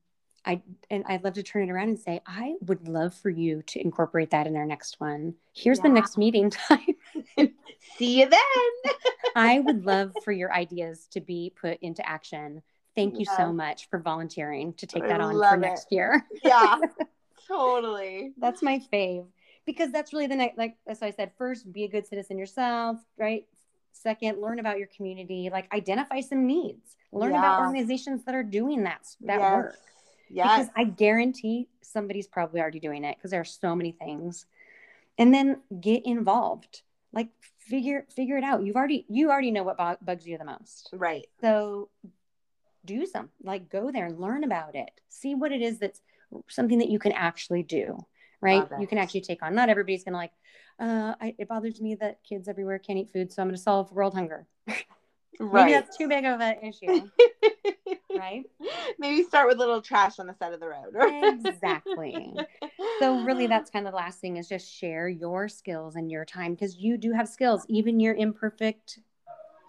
I 0.45 0.61
and 0.89 1.03
I'd 1.07 1.23
love 1.23 1.33
to 1.33 1.43
turn 1.43 1.69
it 1.69 1.71
around 1.71 1.89
and 1.89 1.99
say, 1.99 2.21
I 2.25 2.55
would 2.61 2.87
love 2.87 3.13
for 3.13 3.29
you 3.29 3.61
to 3.67 3.79
incorporate 3.81 4.31
that 4.31 4.47
in 4.47 4.55
our 4.55 4.65
next 4.65 4.99
one. 4.99 5.35
Here's 5.53 5.79
the 5.79 5.89
next 5.89 6.17
meeting 6.17 6.49
time. 6.69 6.95
See 7.97 8.19
you 8.21 8.29
then. 8.29 8.93
I 9.35 9.59
would 9.59 9.85
love 9.85 10.13
for 10.23 10.31
your 10.31 10.53
ideas 10.53 11.07
to 11.11 11.21
be 11.21 11.53
put 11.59 11.77
into 11.81 12.07
action. 12.07 12.61
Thank 12.95 13.15
you 13.19 13.25
Yeah. 13.27 13.37
so 13.37 13.53
much 13.53 13.89
for 13.89 13.99
volunteering 13.99 14.73
to 14.75 14.85
take 14.87 15.03
I 15.03 15.07
that 15.07 15.21
on 15.21 15.33
for 15.33 15.55
it. 15.55 15.59
next 15.59 15.91
year. 15.91 16.25
yeah. 16.43 16.77
Totally. 17.47 18.33
That's 18.37 18.61
my 18.61 18.79
fave 18.91 19.25
because 19.65 19.91
that's 19.91 20.13
really 20.13 20.27
the 20.27 20.35
next, 20.35 20.57
like, 20.57 20.77
as 20.87 21.01
I 21.01 21.11
said, 21.11 21.31
first, 21.37 21.71
be 21.71 21.83
a 21.83 21.87
good 21.87 22.07
citizen 22.07 22.37
yourself, 22.37 22.97
right? 23.17 23.45
second, 23.95 24.41
learn 24.41 24.57
about 24.59 24.79
your 24.79 24.87
community, 24.87 25.49
like 25.51 25.71
identify 25.71 26.19
some 26.19 26.47
needs, 26.47 26.97
learn 27.11 27.31
Yeah. 27.31 27.39
about 27.39 27.61
organizations 27.61 28.23
that 28.25 28.33
are 28.35 28.43
doing 28.43 28.83
that 28.83 29.07
that 29.21 29.39
yes. 29.39 29.53
work. 29.53 29.75
Yes. 30.29 30.57
Because 30.57 30.73
I 30.75 30.83
guarantee 30.85 31.69
somebody's 31.81 32.27
probably 32.27 32.59
already 32.59 32.79
doing 32.79 33.03
it 33.03 33.15
because 33.17 33.29
there 33.29 33.39
are 33.39 33.45
so 33.45 33.75
many 33.75 33.91
things. 33.91 34.47
And 35.19 35.31
then 35.31 35.61
get 35.79 36.05
involved. 36.07 36.81
Like 37.13 37.29
figure 37.59 38.07
figure 38.09 38.35
it 38.35 38.43
out. 38.43 38.63
You've 38.65 38.75
already 38.75 39.05
you 39.09 39.29
already 39.29 39.51
know 39.51 39.63
what 39.63 39.77
bugs 40.03 40.25
you 40.27 40.39
the 40.39 40.45
most. 40.45 40.89
right. 40.93 41.27
So 41.39 41.89
do 42.85 43.05
some. 43.05 43.29
Like 43.43 43.69
go 43.69 43.91
there 43.91 44.05
and 44.05 44.19
learn 44.19 44.43
about 44.43 44.75
it. 44.75 44.91
See 45.09 45.35
what 45.35 45.51
it 45.51 45.61
is 45.61 45.79
that's 45.79 46.01
something 46.49 46.79
that 46.79 46.89
you 46.89 46.99
can 46.99 47.11
actually 47.11 47.63
do. 47.63 47.97
Right? 48.41 48.67
You 48.79 48.87
can 48.87 48.97
actually 48.97 49.21
take 49.21 49.41
on. 49.41 49.55
Not 49.55 49.69
everybody's 49.69 50.03
going 50.03 50.13
to 50.13 50.17
like 50.17 50.31
uh, 50.79 51.15
I, 51.21 51.35
it 51.37 51.47
bothers 51.47 51.79
me 51.79 51.95
that 51.95 52.19
kids 52.27 52.47
everywhere 52.47 52.79
can't 52.79 52.99
eat 52.99 53.11
food, 53.13 53.31
so 53.31 53.41
I'm 53.41 53.47
going 53.47 53.55
to 53.55 53.61
solve 53.61 53.91
world 53.91 54.13
hunger. 54.13 54.47
Maybe 54.67 54.81
Right. 55.39 55.71
that's 55.71 55.97
too 55.97 56.07
big 56.07 56.25
of 56.25 56.41
an 56.41 56.57
issue, 56.61 56.87
right? 58.15 58.43
Maybe 58.99 59.23
start 59.23 59.47
with 59.47 59.57
a 59.57 59.59
little 59.59 59.81
trash 59.81 60.19
on 60.19 60.27
the 60.27 60.35
side 60.35 60.53
of 60.53 60.59
the 60.59 60.67
road. 60.67 60.95
Exactly. 60.95 62.33
So 62.99 63.15
really 63.15 63.47
that's 63.47 63.69
kind 63.71 63.87
of 63.87 63.93
the 63.93 63.97
last 63.97 64.19
thing 64.19 64.37
is 64.37 64.47
just 64.47 64.71
share 64.71 65.07
your 65.09 65.47
skills 65.47 65.95
and 65.95 66.11
your 66.11 66.23
time 66.23 66.53
because 66.53 66.77
you 66.77 66.97
do 66.97 67.11
have 67.13 67.27
skills. 67.27 67.65
Even 67.67 67.99
your 67.99 68.13
imperfect 68.13 68.99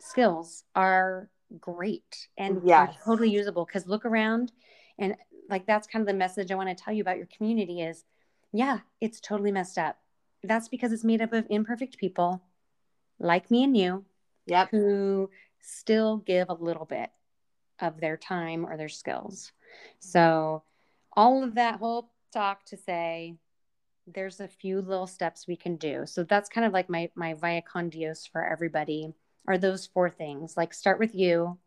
skills 0.00 0.64
are 0.74 1.30
great 1.60 2.28
and 2.38 2.62
Yes. 2.64 2.94
totally 3.04 3.30
usable 3.30 3.64
because 3.64 3.86
look 3.86 4.04
around 4.04 4.52
and 4.98 5.16
like 5.48 5.66
that's 5.66 5.86
kind 5.86 6.02
of 6.02 6.06
the 6.06 6.14
message 6.14 6.50
I 6.50 6.54
want 6.54 6.68
to 6.68 6.84
tell 6.84 6.94
you 6.94 7.02
about 7.02 7.16
your 7.18 7.28
community 7.36 7.80
is 7.82 8.04
yeah, 8.52 8.78
it's 9.00 9.20
totally 9.20 9.50
messed 9.50 9.78
up. 9.78 9.98
That's 10.44 10.68
because 10.68 10.92
it's 10.92 11.02
made 11.04 11.20
up 11.20 11.32
of 11.32 11.46
imperfect 11.50 11.98
people 11.98 12.42
like 13.18 13.50
me 13.50 13.64
and 13.64 13.76
you 13.76 14.04
Yep. 14.46 14.70
who 14.70 15.30
still 15.60 16.18
give 16.18 16.48
a 16.50 16.54
little 16.54 16.84
bit 16.84 17.10
of 17.80 18.00
their 18.00 18.16
time 18.16 18.64
or 18.66 18.76
their 18.76 18.88
skills. 18.88 19.52
So, 19.98 20.62
all 21.16 21.42
of 21.42 21.54
that 21.54 21.78
whole 21.80 22.10
talk 22.32 22.64
to 22.66 22.76
say 22.76 23.36
there's 24.06 24.40
a 24.40 24.48
few 24.48 24.80
little 24.82 25.06
steps 25.06 25.46
we 25.46 25.56
can 25.56 25.76
do. 25.76 26.04
So 26.06 26.24
that's 26.24 26.48
kind 26.48 26.66
of 26.66 26.72
like 26.72 26.90
my 26.90 27.10
my 27.14 27.34
vaya 27.34 27.62
con 27.62 27.88
Dios 27.88 28.26
for 28.26 28.44
everybody 28.44 29.14
are 29.46 29.58
those 29.58 29.86
four 29.86 30.10
things. 30.10 30.56
Like 30.56 30.72
start 30.74 30.98
with 30.98 31.14
you, 31.14 31.58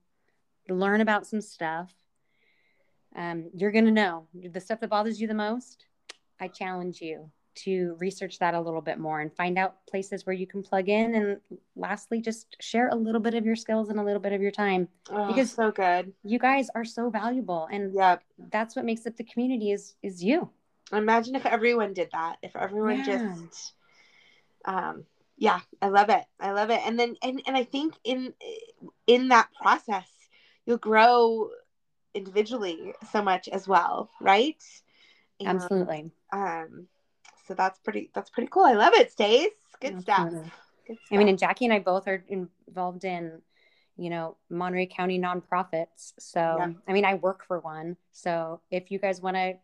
learn 0.69 1.01
about 1.01 1.27
some 1.27 1.41
stuff. 1.41 1.93
Um, 3.15 3.49
you're 3.55 3.71
gonna 3.71 3.91
know 3.91 4.27
the 4.33 4.59
stuff 4.61 4.79
that 4.81 4.89
bothers 4.89 5.19
you 5.19 5.27
the 5.27 5.33
most. 5.33 5.85
I 6.39 6.47
challenge 6.47 7.01
you 7.01 7.31
to 7.55 7.95
research 7.99 8.37
that 8.37 8.53
a 8.53 8.61
little 8.61 8.81
bit 8.81 8.99
more 8.99 9.19
and 9.21 9.33
find 9.33 9.57
out 9.57 9.83
places 9.87 10.27
where 10.27 10.35
you 10.35 10.45
can 10.45 10.61
plug 10.61 10.89
in. 10.89 11.15
And 11.15 11.37
lastly, 11.75 12.21
just 12.21 12.55
share 12.59 12.89
a 12.89 12.95
little 12.95 13.19
bit 13.21 13.33
of 13.33 13.45
your 13.45 13.55
skills 13.55 13.89
and 13.89 13.99
a 13.99 14.03
little 14.03 14.19
bit 14.19 14.33
of 14.33 14.41
your 14.43 14.51
time. 14.51 14.87
Oh, 15.09 15.25
Because- 15.27 15.51
so 15.53 15.71
good. 15.71 16.13
You 16.23 16.37
guys 16.37 16.69
are 16.75 16.85
so 16.85 17.09
valuable, 17.09 17.67
and 17.71 17.95
Yep. 17.95 18.23
that's 18.51 18.75
what 18.75 18.85
makes 18.85 19.07
up 19.07 19.15
the 19.15 19.23
community 19.23 19.71
is 19.71 19.95
is 20.03 20.23
you. 20.23 20.51
Imagine 20.91 21.35
if 21.35 21.45
everyone 21.45 21.93
did 21.93 22.09
that. 22.11 22.37
If 22.43 22.55
everyone 22.55 22.99
Yeah. 22.99 23.05
just 23.05 23.73
um 24.65 25.05
yeah, 25.37 25.59
I 25.81 25.89
love 25.89 26.09
it. 26.09 26.23
I 26.39 26.51
love 26.51 26.69
it. 26.69 26.81
And 26.85 26.99
then 26.99 27.15
and 27.21 27.41
and 27.45 27.55
I 27.55 27.63
think 27.63 27.95
in 28.03 28.33
in 29.05 29.29
that 29.29 29.49
process 29.61 30.09
you'll 30.65 30.77
grow 30.77 31.49
individually 32.13 32.93
so 33.11 33.21
much 33.21 33.47
as 33.47 33.67
well, 33.67 34.09
right? 34.19 34.61
And, 35.39 35.49
Absolutely. 35.49 36.11
Um 36.33 36.87
so 37.47 37.53
that's 37.53 37.79
pretty 37.79 38.09
that's 38.13 38.29
pretty 38.29 38.49
cool. 38.51 38.65
I 38.65 38.73
love 38.73 38.93
it, 38.95 39.11
Stace. 39.11 39.51
Good 39.79 40.01
stuff. 40.01 40.31
Good 40.87 40.97
I 41.11 41.17
mean, 41.17 41.27
and 41.27 41.37
Jackie 41.37 41.65
and 41.65 41.73
I 41.73 41.79
both 41.79 42.07
are 42.07 42.23
involved 42.27 43.03
in, 43.03 43.41
you 43.97 44.09
know, 44.09 44.37
Monterey 44.49 44.87
County 44.87 45.19
nonprofits. 45.19 46.13
So, 46.17 46.39
Yeah. 46.39 46.71
I 46.87 46.93
mean, 46.93 47.03
I 47.05 47.15
work 47.15 47.43
for 47.45 47.59
one. 47.59 47.97
So, 48.13 48.61
if 48.71 48.89
you 48.89 48.97
guys 48.97 49.21
want 49.21 49.35
to 49.35 49.55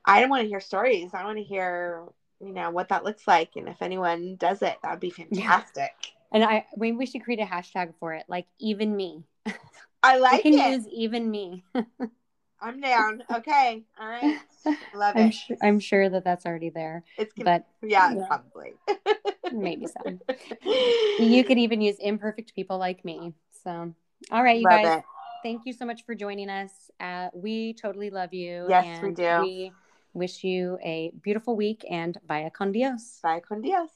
I 0.05 0.21
don't 0.21 0.31
want 0.31 0.43
to 0.43 0.49
hear 0.49 0.61
stories. 0.61 1.11
I 1.15 1.25
want 1.25 1.39
to 1.39 1.45
hear, 1.45 2.05
you 2.41 2.53
know, 2.53 2.71
what 2.71 2.89
that 2.89 3.05
looks 3.05 3.27
like, 3.27 3.51
and 3.57 3.69
if 3.69 3.81
anyone 3.83 4.37
does 4.37 4.63
it, 4.63 4.77
that'd 4.83 5.01
be 5.01 5.11
fantastic. 5.11 5.93
And 6.33 6.43
I, 6.45 6.67
maybe 6.77 6.97
we 6.97 7.07
should 7.07 7.23
create 7.23 7.41
a 7.41 7.45
hashtag 7.45 7.95
for 8.01 8.13
it, 8.15 8.25
like 8.29 8.47
even 8.59 8.97
me. 8.97 9.23
I 10.03 10.19
like 10.19 10.43
can 10.43 10.55
it. 10.59 10.73
use 10.73 10.89
even 10.89 11.31
me. 11.31 11.65
I'm 12.65 12.81
down. 12.81 13.23
Okay, 13.33 13.83
all 14.01 14.09
right, 14.09 14.39
love 14.95 15.17
I'm 15.17 15.29
it. 15.29 15.35
sure, 15.35 15.57
I'm 15.63 15.79
sure 15.79 16.09
that 16.09 16.25
that's 16.25 16.47
already 16.47 16.71
there, 16.71 17.05
It's 17.19 17.33
gonna, 17.35 17.51
but 17.51 17.89
yeah, 17.89 18.15
yeah. 18.17 18.27
probably. 18.27 18.73
maybe 19.53 19.87
so. 19.87 20.19
You 21.19 21.45
could 21.45 21.59
even 21.59 21.81
use 21.81 21.97
imperfect 22.01 22.55
people 22.55 22.79
like 22.79 23.05
me. 23.05 23.35
So, 23.63 23.95
all 24.33 24.43
right, 24.43 24.59
you 24.59 24.65
Love 24.65 24.81
guys, 24.83 24.99
it. 24.99 25.05
thank 25.43 25.65
you 25.67 25.73
so 25.73 25.85
much 25.85 26.05
for 26.05 26.15
joining 26.15 26.49
us. 26.49 26.71
Uh, 26.99 27.29
we 27.35 27.75
totally 27.75 28.11
love 28.11 28.35
you. 28.35 28.67
Yes, 28.69 29.03
we 29.03 29.11
do. 29.13 29.41
We 29.43 29.73
wish 30.13 30.43
you 30.45 30.79
a 30.83 31.13
beautiful 31.23 31.57
week 31.57 31.85
and 31.91 32.17
vaya 32.27 32.51
con 32.51 32.73
Dios. 32.73 33.21
Bye, 33.23 33.41
con 33.41 33.61
Dios. 33.61 33.91